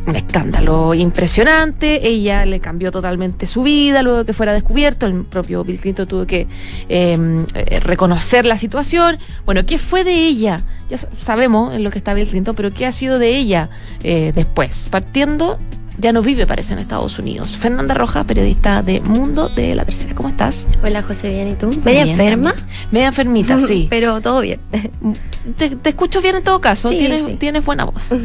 un 0.07 0.15
escándalo 0.15 0.93
impresionante. 0.95 2.07
Ella 2.07 2.45
le 2.45 2.59
cambió 2.59 2.91
totalmente 2.91 3.45
su 3.45 3.61
vida 3.63 4.01
luego 4.01 4.19
de 4.19 4.25
que 4.25 4.33
fuera 4.33 4.51
descubierto. 4.53 5.05
El 5.05 5.23
propio 5.25 5.63
Bill 5.63 5.79
Clinton 5.79 6.07
tuvo 6.07 6.25
que 6.25 6.47
eh, 6.89 7.45
eh, 7.53 7.79
reconocer 7.79 8.45
la 8.45 8.57
situación. 8.57 9.17
Bueno, 9.45 9.63
¿qué 9.65 9.77
fue 9.77 10.03
de 10.03 10.25
ella? 10.25 10.61
Ya 10.89 10.97
sa- 10.97 11.07
sabemos 11.21 11.75
en 11.75 11.83
lo 11.83 11.91
que 11.91 11.99
está 11.99 12.13
Bill 12.15 12.27
Clinton, 12.27 12.55
pero 12.55 12.71
¿qué 12.71 12.87
ha 12.87 12.91
sido 12.91 13.19
de 13.19 13.37
ella 13.37 13.69
eh, 14.03 14.31
después? 14.33 14.87
Partiendo, 14.89 15.59
ya 16.01 16.11
no 16.11 16.23
vive, 16.23 16.47
parece, 16.47 16.73
en 16.73 16.79
Estados 16.79 17.19
Unidos. 17.19 17.55
Fernanda 17.55 17.93
Roja, 17.93 18.23
periodista 18.23 18.81
de 18.81 19.01
Mundo 19.01 19.49
de 19.49 19.75
la 19.75 19.85
Tercera. 19.85 20.15
¿Cómo 20.15 20.29
estás? 20.29 20.65
Hola 20.83 21.03
José, 21.03 21.29
bien, 21.29 21.49
¿y 21.49 21.53
tú? 21.53 21.67
¿Media 21.85 22.05
Bien, 22.05 22.19
enferma? 22.19 22.53
también. 22.53 22.77
Media 22.91 23.07
enfermita, 23.07 23.59
sí. 23.59 23.87
Pero 23.89 24.19
todo 24.19 24.41
bien. 24.41 24.59
te, 25.57 25.69
te 25.69 25.89
escucho 25.89 26.19
bien 26.19 26.37
en 26.37 26.43
todo 26.43 26.59
caso. 26.59 26.89
Sí, 26.89 26.97
tienes, 26.97 27.25
sí. 27.25 27.35
tienes 27.35 27.63
buena 27.63 27.85
voz. 27.85 28.09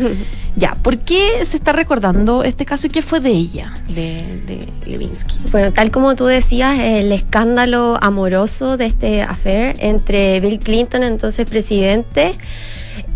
Ya, 0.58 0.74
¿por 0.74 0.96
qué 0.96 1.44
se 1.44 1.58
está 1.58 1.74
recordando 1.74 2.42
este 2.42 2.64
caso 2.64 2.86
y 2.86 2.90
qué 2.90 3.02
fue 3.02 3.20
de 3.20 3.28
ella, 3.28 3.74
de, 3.88 4.40
de 4.46 4.66
Levinsky? 4.90 5.36
Bueno, 5.52 5.70
tal 5.70 5.90
como 5.90 6.16
tú 6.16 6.24
decías, 6.24 6.78
el 6.78 7.12
escándalo 7.12 7.98
amoroso 8.00 8.78
de 8.78 8.86
este 8.86 9.20
affair 9.20 9.76
entre 9.80 10.40
Bill 10.40 10.58
Clinton, 10.58 11.02
entonces 11.02 11.44
presidente, 11.44 12.32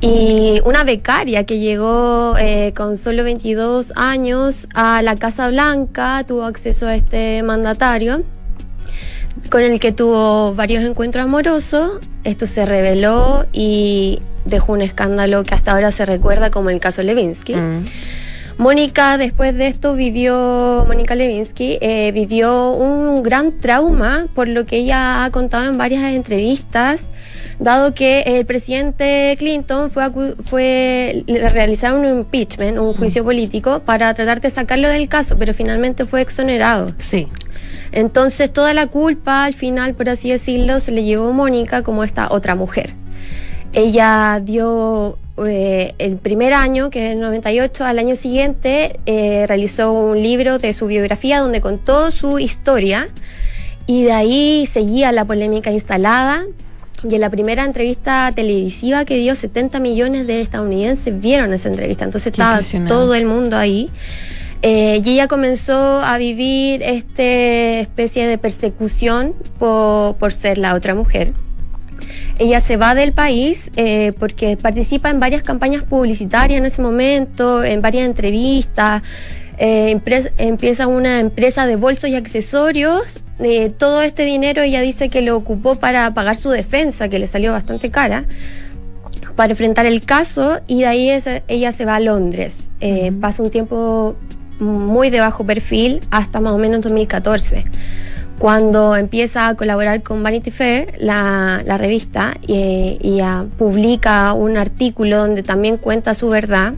y 0.01 0.61
una 0.65 0.85
becaria 0.85 1.45
que 1.45 1.59
llegó 1.59 2.35
eh, 2.39 2.73
con 2.77 2.97
solo 2.97 3.25
22 3.25 3.93
años 3.97 4.69
a 4.75 5.03
la 5.03 5.17
Casa 5.17 5.49
Blanca, 5.51 6.25
tuvo 6.27 6.45
acceso 6.45 6.87
a 6.87 6.95
este 6.95 7.43
mandatario, 7.43 8.23
con 9.51 9.63
el 9.63 9.81
que 9.81 9.93
tuvo 9.93 10.55
varios 10.55 10.85
encuentros 10.85 11.25
amorosos. 11.25 12.01
Esto 12.25 12.47
se 12.47 12.67
reveló 12.67 13.47
y 13.53 14.21
dejó 14.45 14.73
un 14.73 14.83
escándalo 14.83 15.45
que 15.45 15.55
hasta 15.55 15.73
ahora 15.73 15.93
se 15.93 16.07
recuerda 16.07 16.51
como 16.51 16.71
el 16.71 16.81
caso 16.81 17.03
Levinsky. 17.03 17.57
Mm. 17.57 17.85
Mónica, 18.61 19.17
después 19.17 19.57
de 19.57 19.69
esto, 19.69 19.95
vivió, 19.95 20.85
Mónica 20.87 21.15
Levinsky, 21.15 21.79
eh, 21.81 22.13
vivió 22.13 22.73
un 22.73 23.23
gran 23.23 23.59
trauma, 23.59 24.27
por 24.35 24.49
lo 24.49 24.67
que 24.67 24.77
ella 24.77 25.25
ha 25.25 25.31
contado 25.31 25.67
en 25.67 25.79
varias 25.79 26.13
entrevistas, 26.13 27.07
dado 27.61 27.95
que 27.95 28.23
el 28.23 28.47
presidente 28.47 29.37
Clinton 29.39 29.91
fue, 29.91 30.11
fue 30.43 31.23
le 31.27 31.49
realizaron 31.49 32.05
un 32.05 32.19
impeachment, 32.21 32.79
un 32.79 32.95
juicio 32.95 33.23
político, 33.23 33.81
para 33.81 34.13
tratar 34.15 34.41
de 34.41 34.51
sacarlo 34.51 34.89
del 34.89 35.09
caso, 35.09 35.37
pero 35.39 35.55
finalmente 35.55 36.05
fue 36.05 36.23
exonerado. 36.23 36.93
Sí. 36.99 37.29
Entonces 37.93 38.53
toda 38.53 38.73
la 38.73 38.87
culpa 38.87 39.45
al 39.45 39.55
final, 39.55 39.95
por 39.95 40.09
así 40.09 40.31
decirlo, 40.31 40.81
se 40.81 40.93
le 40.93 41.05
llevó 41.05 41.29
a 41.29 41.33
Mónica 41.33 41.83
como 41.83 42.03
esta 42.03 42.29
otra 42.31 42.55
mujer. 42.55 42.95
Ella 43.73 44.41
dio 44.43 45.19
eh, 45.47 45.95
el 45.99 46.17
primer 46.17 46.53
año, 46.53 46.91
que 46.91 47.09
es 47.09 47.13
el 47.15 47.21
98, 47.21 47.85
al 47.85 47.99
año 47.99 48.17
siguiente 48.17 48.99
eh, 49.07 49.45
realizó 49.47 49.93
un 49.93 50.23
libro 50.23 50.59
de 50.59 50.73
su 50.73 50.87
biografía 50.87 51.41
donde 51.41 51.61
contó 51.61 52.11
su 52.11 52.39
historia 52.39 53.09
y 53.87 54.03
de 54.03 54.13
ahí 54.13 54.67
seguía 54.67 55.13
la 55.13 55.25
polémica 55.25 55.73
instalada. 55.73 56.45
Y 57.09 57.15
en 57.15 57.21
la 57.21 57.31
primera 57.31 57.65
entrevista 57.65 58.31
televisiva 58.35 59.05
que 59.05 59.17
dio, 59.17 59.35
70 59.35 59.81
millones 59.81 60.27
de 60.27 60.43
estadounidenses 60.43 61.21
vieron 61.21 61.55
esa 61.55 61.69
entrevista. 61.69 62.05
Entonces 62.05 62.33
Qué 62.33 62.43
estaba 62.43 62.61
todo 62.87 63.15
el 63.15 63.27
mundo 63.27 63.57
ahí. 63.57 63.91
Eh, 64.63 65.01
y 65.03 65.11
ella 65.13 65.27
comenzó 65.27 66.01
a 66.01 66.19
vivir 66.19 66.83
esta 66.83 67.23
especie 67.81 68.27
de 68.27 68.37
persecución 68.37 69.35
por, 69.59 70.17
por 70.17 70.33
ser 70.33 70.59
la 70.59 70.75
otra 70.75 70.95
mujer. 70.95 71.33
Ella 72.39 72.61
se 72.61 72.77
va 72.77 72.95
del 72.95 73.13
país 73.13 73.71
eh, 73.77 74.13
porque 74.19 74.57
participa 74.57 75.11
en 75.11 75.21
varias 75.21 75.43
campañas 75.43 75.83
publicitarias 75.83 76.59
en 76.59 76.67
ese 76.67 76.81
momento, 76.81 77.63
en 77.63 77.83
varias 77.83 78.07
entrevistas. 78.07 79.03
Eh, 79.61 79.97
empieza 80.39 80.87
una 80.87 81.21
empresa 81.21 81.67
de 81.67 81.77
bolsos 81.77 82.09
y 82.11 82.17
accesorios. 82.17 83.21
Eh, 83.39 83.71
todo 83.71 84.03
este 84.03 84.25
dinero 84.25 84.63
ella 84.63 84.81
dice 84.81 85.09
que 85.11 85.21
lo 85.21 85.37
ocupó 85.37 85.77
para 85.77 86.13
pagar 86.15 86.35
su 86.37 86.49
defensa, 86.51 87.09
que 87.09 87.19
le 87.19 87.27
salió 87.27 87.53
bastante 87.53 87.91
cara, 87.91 88.25
para 89.37 89.53
enfrentar 89.53 89.87
el 89.87 90.03
caso 90.05 90.61
y 90.67 90.81
de 90.81 90.87
ahí 90.87 91.11
es- 91.11 91.29
ella 91.49 91.73
se 91.73 91.85
va 91.85 91.97
a 91.97 92.01
Londres. 92.01 92.69
Eh, 92.81 93.13
Pasa 93.21 93.43
un 93.43 93.51
tiempo 93.51 94.17
muy 94.59 95.11
de 95.11 95.21
bajo 95.21 95.45
perfil 95.45 96.01
hasta 96.11 96.41
más 96.41 96.53
o 96.53 96.59
menos 96.59 96.81
2014 96.81 97.65
cuando 98.39 98.97
empieza 98.97 99.49
a 99.49 99.55
colaborar 99.55 100.03
con 100.03 100.23
Vanity 100.23 100.51
Fair, 100.51 100.95
la, 100.99 101.63
la 101.67 101.77
revista, 101.77 102.35
y, 102.47 102.97
y, 103.03 103.21
ah, 103.21 103.45
publica 103.59 104.33
un 104.33 104.57
artículo 104.57 105.19
donde 105.19 105.43
también 105.43 105.77
cuenta 105.77 106.15
su 106.15 106.31
verdad. 106.31 106.73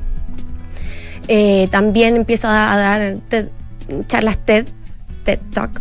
Eh, 1.28 1.68
también 1.70 2.16
empieza 2.16 2.72
a 2.72 2.76
dar 2.76 3.14
TED- 3.30 3.48
charlas 4.06 4.36
TED, 4.44 4.66
TED 5.24 5.38
Talk. 5.52 5.80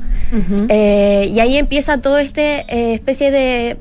Eh, 0.69 1.29
y 1.33 1.39
ahí 1.39 1.57
empieza 1.57 1.97
todo 1.97 2.17
este 2.17 2.65
eh, 2.69 2.93
especie 2.93 3.31
de 3.31 3.77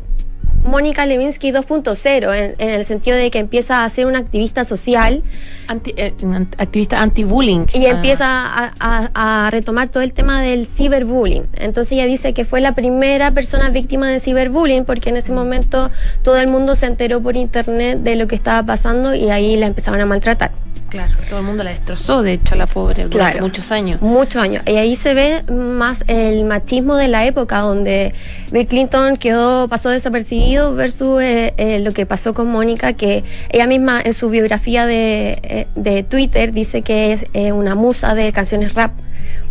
Mónica 0.64 1.06
Lewinsky 1.06 1.52
2.0, 1.52 2.34
en, 2.36 2.54
en 2.58 2.70
el 2.70 2.84
sentido 2.84 3.16
de 3.16 3.30
que 3.30 3.38
empieza 3.38 3.82
a 3.84 3.88
ser 3.88 4.04
una 4.06 4.18
activista 4.18 4.64
social 4.64 5.22
Anti- 5.68 5.94
eh, 5.96 6.12
activista 6.58 7.00
anti-bullying. 7.00 7.66
y 7.72 7.86
Ah, 7.86 7.90
empieza 7.90 8.26
a, 8.28 8.72
a- 8.78 9.46
a 9.46 9.50
retomar 9.50 9.88
todo 9.88 10.02
el 10.02 10.12
tema 10.12 10.42
del 10.42 10.66
ciberbullying. 10.66 11.44
Entonces 11.56 11.92
ella 11.92 12.04
dice 12.06 12.34
que 12.34 12.44
fue 12.44 12.60
la 12.60 12.74
primera 12.74 13.30
persona 13.30 13.70
víctima 13.70 14.08
de 14.08 14.20
ciberbullying 14.20 14.84
porque 14.84 15.08
en 15.10 15.16
ese 15.16 15.32
momento 15.32 15.88
todo 16.22 16.36
el 16.38 16.48
mundo 16.48 16.74
se 16.76 16.86
enteró 16.86 17.22
por 17.22 17.36
internet 17.36 18.00
de 18.00 18.16
lo 18.16 18.26
que 18.26 18.34
estaba 18.34 18.62
pasando 18.62 19.14
y 19.14 19.30
ahí 19.30 19.56
la 19.56 19.66
empezaron 19.66 20.00
a 20.00 20.06
maltratar. 20.06 20.50
Claro, 20.90 21.14
todo 21.28 21.38
el 21.38 21.46
mundo 21.46 21.62
la 21.62 21.70
destrozó, 21.70 22.22
de 22.22 22.32
hecho, 22.34 22.54
a 22.54 22.58
la 22.58 22.66
pobre, 22.66 23.04
durante 23.04 23.16
Claro. 23.18 23.40
muchos 23.42 23.70
años. 23.70 24.02
Muchos 24.02 24.42
años. 24.42 24.62
Y 24.66 24.72
ahí 24.76 24.96
se 24.96 25.14
ve 25.14 25.42
más 25.50 26.04
el 26.08 26.44
machismo 26.44 26.96
de 26.96 27.08
la 27.08 27.24
época, 27.24 27.60
donde 27.60 28.12
Bill 28.50 28.66
Clinton 28.66 29.16
quedó, 29.16 29.68
pasó 29.68 29.88
desapercibido 29.90 30.74
versus 30.74 31.22
eh, 31.22 31.54
eh, 31.56 31.78
lo 31.80 31.92
que 31.92 32.06
pasó 32.06 32.34
con 32.34 32.48
Mónica, 32.48 32.92
que 32.92 33.22
ella 33.50 33.66
misma 33.66 34.00
en 34.04 34.12
su 34.14 34.28
biografía 34.30 34.84
de, 34.86 35.38
eh, 35.42 35.66
de 35.76 36.02
Twitter 36.02 36.52
dice 36.52 36.82
que 36.82 37.12
es 37.12 37.26
eh, 37.34 37.52
una 37.52 37.74
musa 37.74 38.14
de 38.14 38.32
canciones 38.32 38.74
rap. 38.74 38.92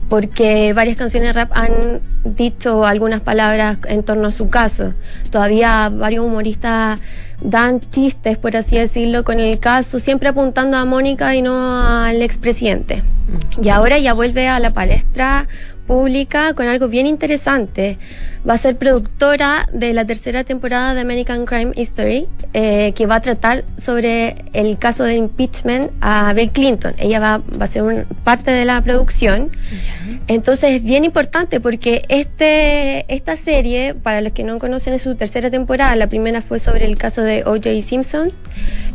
Porque 0.10 0.74
varias 0.74 0.98
canciones 0.98 1.36
rap 1.36 1.52
han 1.54 2.02
dicho 2.24 2.84
algunas 2.84 3.22
palabras 3.22 3.78
en 3.88 4.02
torno 4.04 4.28
a 4.28 4.32
su 4.32 4.50
caso. 4.50 4.96
Todavía 5.30 5.90
varios 5.94 6.26
humoristas 6.26 7.00
dan 7.42 7.80
chistes, 7.80 8.38
por 8.38 8.56
así 8.56 8.78
decirlo, 8.78 9.24
con 9.24 9.40
el 9.40 9.60
caso, 9.60 10.00
siempre 10.00 10.30
apuntando 10.30 10.78
a 10.78 10.86
Mónica 10.86 11.36
y 11.36 11.42
no 11.42 12.04
al 12.04 12.22
expresidente. 12.22 13.04
Y 13.62 13.70
ahora 13.70 13.98
ya 14.00 14.14
vuelve 14.14 14.48
a 14.48 14.60
la 14.60 14.74
palestra 14.74 15.48
pública 15.94 16.54
con 16.54 16.68
algo 16.68 16.88
bien 16.88 17.08
interesante. 17.08 17.98
Va 18.48 18.54
a 18.54 18.58
ser 18.60 18.78
productora 18.78 19.68
de 19.74 19.92
la 19.94 20.06
tercera 20.06 20.44
temporada 20.44 20.94
de 20.94 21.02
American 21.02 21.46
Crime 21.48 21.72
History, 21.76 22.28
eh, 22.54 22.94
que 22.96 23.08
va 23.08 23.16
a 23.16 23.22
tratar 23.22 23.66
sobre 23.78 24.36
el 24.54 24.78
caso 24.78 25.04
del 25.04 25.18
impeachment 25.18 25.92
a 26.00 26.32
Bill 26.34 26.52
Clinton. 26.52 26.94
Ella 27.00 27.20
va, 27.20 27.42
va 27.60 27.64
a 27.66 27.68
ser 27.68 27.82
un- 27.82 28.06
parte 28.24 28.52
de 28.52 28.66
la 28.66 28.82
producción. 28.84 29.50
Entonces 30.28 30.76
es 30.76 30.84
bien 30.84 31.06
importante 31.06 31.60
porque 31.60 32.04
este, 32.08 33.12
esta 33.14 33.36
serie, 33.36 33.96
para 33.96 34.22
los 34.22 34.32
que 34.32 34.44
no 34.44 34.60
conocen, 34.60 34.94
es 34.94 35.02
su 35.02 35.16
tercera 35.16 35.50
temporada. 35.50 35.96
La 35.96 36.08
primera 36.08 36.42
fue 36.44 36.60
sobre 36.60 36.86
el 36.86 36.98
caso 36.98 37.24
de 37.24 37.44
O.J. 37.46 37.82
Simpson 37.82 38.32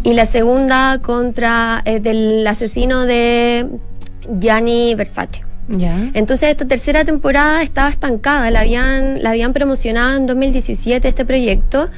y 0.05 0.15
la 0.15 0.27
segunda 0.27 1.01
contra 1.03 1.83
eh, 1.87 1.99
del 1.99 2.47
asesino 2.47 3.05
de 3.05 3.67
Gianni 4.41 4.95
Versace. 4.95 5.43
Ya. 5.69 6.11
Entonces 6.15 6.51
esta 6.51 6.67
tercera 6.67 7.05
temporada 7.05 7.63
estaba 7.63 7.89
estancada, 7.89 8.51
la 8.51 8.61
habían, 8.61 9.23
la 9.23 9.31
habían 9.31 9.53
promocionado 9.53 10.17
en 10.17 10.27
2017 10.27 11.09
este 11.09 11.25
proyecto, 11.25 11.89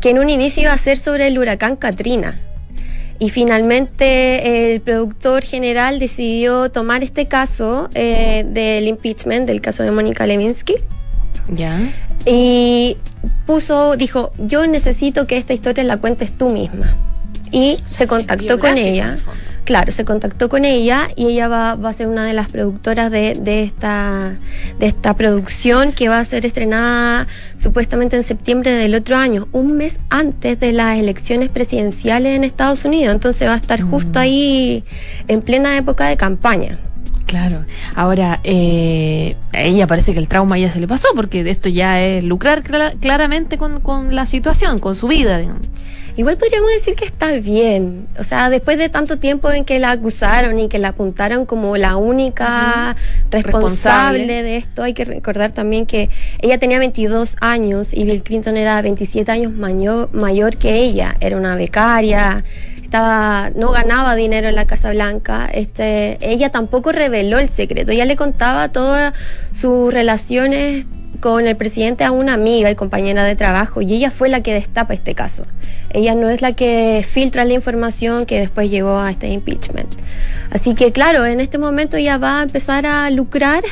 que 0.00 0.10
en 0.10 0.18
un 0.18 0.30
inicio 0.30 0.62
iba 0.62 0.72
a 0.72 0.78
ser 0.78 0.98
sobre 0.98 1.26
el 1.26 1.38
huracán 1.38 1.76
Katrina. 1.76 2.38
Y 3.18 3.30
finalmente 3.30 4.74
el 4.74 4.80
productor 4.82 5.42
general 5.42 5.98
decidió 5.98 6.70
tomar 6.70 7.02
este 7.02 7.26
caso 7.26 7.88
eh, 7.94 8.44
del 8.46 8.86
impeachment, 8.86 9.46
del 9.46 9.60
caso 9.60 9.82
de 9.82 9.90
Mónica 9.90 10.26
Lewinsky, 10.26 10.74
Ya. 11.48 11.80
y 12.26 12.98
puso, 13.46 13.96
dijo, 13.96 14.32
yo 14.38 14.66
necesito 14.66 15.26
que 15.26 15.38
esta 15.38 15.54
historia 15.54 15.82
la 15.84 15.96
cuentes 15.96 16.30
tú 16.36 16.50
misma. 16.50 16.94
Y 17.52 17.78
se 17.86 18.06
contactó 18.06 18.58
con 18.58 18.76
en 18.76 18.78
ella. 18.78 19.16
Claro, 19.66 19.90
se 19.90 20.04
contactó 20.04 20.48
con 20.48 20.64
ella 20.64 21.08
y 21.16 21.26
ella 21.26 21.48
va, 21.48 21.74
va 21.74 21.88
a 21.88 21.92
ser 21.92 22.06
una 22.06 22.24
de 22.24 22.32
las 22.34 22.48
productoras 22.48 23.10
de, 23.10 23.34
de 23.34 23.64
esta, 23.64 24.36
de 24.78 24.86
esta 24.86 25.14
producción 25.14 25.90
que 25.90 26.08
va 26.08 26.20
a 26.20 26.24
ser 26.24 26.46
estrenada 26.46 27.26
supuestamente 27.56 28.14
en 28.14 28.22
septiembre 28.22 28.70
del 28.70 28.94
otro 28.94 29.16
año, 29.16 29.48
un 29.50 29.76
mes 29.76 29.98
antes 30.08 30.60
de 30.60 30.70
las 30.72 30.98
elecciones 31.00 31.48
presidenciales 31.48 32.36
en 32.36 32.44
Estados 32.44 32.84
Unidos. 32.84 33.12
Entonces 33.12 33.48
va 33.48 33.54
a 33.54 33.56
estar 33.56 33.80
justo 33.80 34.20
ahí 34.20 34.84
en 35.26 35.42
plena 35.42 35.76
época 35.76 36.06
de 36.06 36.16
campaña. 36.16 36.78
Claro. 37.26 37.64
Ahora, 37.96 38.38
eh, 38.44 39.34
a 39.52 39.62
ella 39.62 39.88
parece 39.88 40.12
que 40.12 40.20
el 40.20 40.28
trauma 40.28 40.58
ya 40.58 40.70
se 40.70 40.78
le 40.78 40.86
pasó, 40.86 41.08
porque 41.16 41.40
esto 41.50 41.68
ya 41.68 42.00
es 42.00 42.22
lucrar 42.22 42.62
clara- 42.62 42.92
claramente 43.00 43.58
con, 43.58 43.80
con 43.80 44.14
la 44.14 44.26
situación, 44.26 44.78
con 44.78 44.94
su 44.94 45.08
vida. 45.08 45.38
digamos. 45.38 45.66
Igual 46.16 46.38
podríamos 46.38 46.70
decir 46.70 46.94
que 46.94 47.04
está 47.04 47.30
bien. 47.32 48.06
O 48.18 48.24
sea, 48.24 48.48
después 48.48 48.78
de 48.78 48.88
tanto 48.88 49.18
tiempo 49.18 49.50
en 49.52 49.66
que 49.66 49.78
la 49.78 49.90
acusaron 49.90 50.58
y 50.58 50.68
que 50.68 50.78
la 50.78 50.88
apuntaron 50.88 51.44
como 51.44 51.76
la 51.76 51.96
única 51.96 52.96
responsable, 53.30 53.42
Responsable. 53.42 54.42
de 54.42 54.56
esto, 54.56 54.82
hay 54.82 54.94
que 54.94 55.04
recordar 55.04 55.52
también 55.52 55.84
que 55.84 56.08
ella 56.40 56.58
tenía 56.58 56.78
22 56.78 57.36
años 57.40 57.92
y 57.92 58.04
Bill 58.04 58.22
Clinton 58.22 58.56
era 58.56 58.80
27 58.80 59.30
años 59.30 59.52
mayor, 59.52 60.08
mayor 60.12 60.56
que 60.56 60.76
ella. 60.78 61.16
Era 61.20 61.36
una 61.36 61.54
becaria. 61.54 62.44
Estaba, 62.82 63.50
no 63.54 63.72
ganaba 63.72 64.14
dinero 64.14 64.48
en 64.48 64.54
la 64.54 64.64
Casa 64.66 64.92
Blanca. 64.92 65.50
Este, 65.52 66.16
ella 66.20 66.50
tampoco 66.50 66.92
reveló 66.92 67.38
el 67.38 67.50
secreto. 67.50 67.92
Ella 67.92 68.06
le 68.06 68.16
contaba 68.16 68.68
todas 68.70 69.12
sus 69.50 69.92
relaciones 69.92 70.86
con 71.16 71.46
el 71.46 71.56
presidente 71.56 72.04
a 72.04 72.12
una 72.12 72.34
amiga 72.34 72.70
y 72.70 72.74
compañera 72.74 73.24
de 73.24 73.36
trabajo 73.36 73.82
y 73.82 73.92
ella 73.94 74.10
fue 74.10 74.28
la 74.28 74.42
que 74.42 74.54
destapa 74.54 74.94
este 74.94 75.14
caso. 75.14 75.44
Ella 75.90 76.14
no 76.14 76.28
es 76.28 76.42
la 76.42 76.52
que 76.52 77.04
filtra 77.08 77.44
la 77.44 77.54
información 77.54 78.26
que 78.26 78.40
después 78.40 78.70
llevó 78.70 78.98
a 78.98 79.10
este 79.10 79.28
impeachment. 79.28 79.92
Así 80.50 80.74
que 80.74 80.92
claro, 80.92 81.24
en 81.24 81.40
este 81.40 81.58
momento 81.58 81.96
ella 81.96 82.18
va 82.18 82.40
a 82.40 82.42
empezar 82.42 82.86
a 82.86 83.08
lucrar 83.10 83.64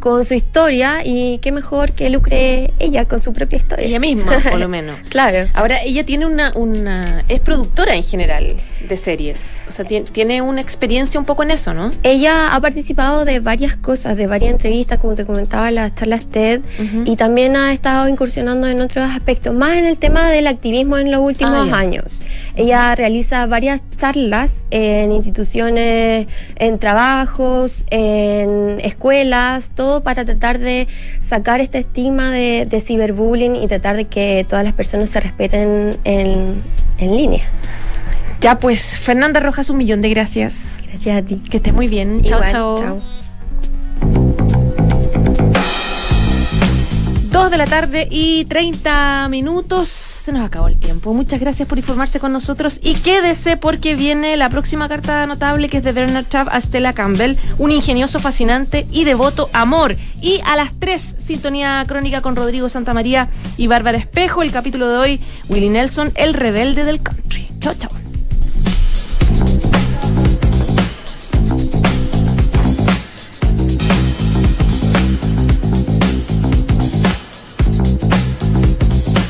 con 0.00 0.24
su 0.24 0.34
historia 0.34 1.00
y 1.04 1.38
qué 1.38 1.50
mejor 1.52 1.92
que 1.92 2.08
lucre 2.10 2.72
ella 2.78 3.04
con 3.06 3.18
su 3.20 3.32
propia 3.32 3.56
historia. 3.56 3.86
Ella 3.86 3.98
misma, 4.00 4.32
por 4.50 4.58
lo 4.60 4.68
menos. 4.68 4.96
Claro. 5.08 5.48
Ahora, 5.54 5.82
ella 5.82 6.04
tiene 6.04 6.26
una, 6.26 6.52
una. 6.54 7.24
Es 7.28 7.40
productora 7.40 7.94
en 7.94 8.02
general 8.04 8.54
de 8.88 8.96
series. 8.96 9.46
O 9.68 9.72
sea, 9.72 9.84
tiene, 9.84 10.06
tiene 10.10 10.42
una 10.42 10.60
experiencia 10.60 11.18
un 11.18 11.26
poco 11.26 11.42
en 11.42 11.50
eso, 11.50 11.74
¿no? 11.74 11.90
Ella 12.02 12.54
ha 12.54 12.60
participado 12.60 13.24
de 13.24 13.40
varias 13.40 13.76
cosas, 13.76 14.16
de 14.16 14.26
varias 14.26 14.52
entrevistas, 14.52 14.98
como 14.98 15.14
te 15.14 15.24
comentaba, 15.24 15.70
las 15.70 15.94
charlas 15.94 16.26
TED, 16.26 16.60
Ujú. 16.78 17.02
y 17.10 17.16
también 17.16 17.56
ha 17.56 17.72
estado 17.72 18.08
incursionando 18.08 18.66
en 18.68 18.80
otros 18.80 19.10
aspectos, 19.10 19.54
más 19.54 19.76
en 19.76 19.86
el 19.86 19.98
tema 19.98 20.28
del 20.30 20.46
activismo 20.46 20.98
en 20.98 21.10
los 21.10 21.20
últimos 21.20 21.68
Ah, 21.72 21.78
años. 21.78 22.22
Ella 22.54 22.94
realiza 22.94 23.46
varias 23.46 23.80
charlas 23.96 24.58
en 24.70 25.10
instituciones, 25.12 26.26
en 26.56 26.78
trabajos, 26.78 27.84
en 27.90 28.78
escuelas, 28.82 29.72
todo 29.74 29.87
para 30.02 30.24
tratar 30.24 30.58
de 30.58 30.88
sacar 31.20 31.60
este 31.60 31.78
estigma 31.78 32.30
de, 32.30 32.66
de 32.68 32.80
ciberbullying 32.80 33.56
y 33.56 33.66
tratar 33.66 33.96
de 33.96 34.06
que 34.06 34.46
todas 34.48 34.64
las 34.64 34.72
personas 34.72 35.10
se 35.10 35.20
respeten 35.20 35.96
en, 36.04 36.62
en 36.98 37.16
línea. 37.16 37.44
Ya, 38.40 38.60
pues, 38.60 38.98
Fernanda 38.98 39.40
Rojas, 39.40 39.68
un 39.68 39.78
millón 39.78 40.00
de 40.00 40.10
gracias. 40.10 40.84
Gracias 40.86 41.18
a 41.18 41.22
ti. 41.22 41.42
Que 41.50 41.56
estés 41.56 41.74
muy 41.74 41.88
bien. 41.88 42.22
Chao, 42.22 42.40
chao. 42.50 42.78
chao. 42.78 43.02
Dos 47.30 47.50
de 47.50 47.56
la 47.56 47.66
tarde 47.66 48.06
y 48.10 48.44
30 48.44 49.28
minutos. 49.28 50.07
Se 50.28 50.32
nos 50.32 50.46
acabó 50.46 50.68
el 50.68 50.78
tiempo. 50.78 51.14
Muchas 51.14 51.40
gracias 51.40 51.66
por 51.66 51.78
informarse 51.78 52.20
con 52.20 52.34
nosotros 52.34 52.80
y 52.82 52.96
quédese 52.96 53.56
porque 53.56 53.94
viene 53.94 54.36
la 54.36 54.50
próxima 54.50 54.86
carta 54.86 55.26
notable 55.26 55.70
que 55.70 55.78
es 55.78 55.82
de 55.82 55.92
Bernard 55.92 56.28
Chav 56.28 56.50
a 56.50 56.60
Stella 56.60 56.92
Campbell, 56.92 57.38
un 57.56 57.72
ingenioso, 57.72 58.20
fascinante 58.20 58.86
y 58.90 59.04
devoto 59.04 59.48
amor. 59.54 59.96
Y 60.20 60.42
a 60.44 60.54
las 60.54 60.78
3, 60.78 61.14
sintonía 61.16 61.82
crónica 61.88 62.20
con 62.20 62.36
Rodrigo 62.36 62.68
Santamaría 62.68 63.30
y 63.56 63.68
Bárbara 63.68 63.96
Espejo, 63.96 64.42
el 64.42 64.52
capítulo 64.52 64.90
de 64.90 64.98
hoy, 64.98 65.20
Willie 65.48 65.70
Nelson, 65.70 66.12
el 66.14 66.34
rebelde 66.34 66.84
del 66.84 67.02
country. 67.02 67.48
Chao, 67.60 67.72
chao. 67.78 68.07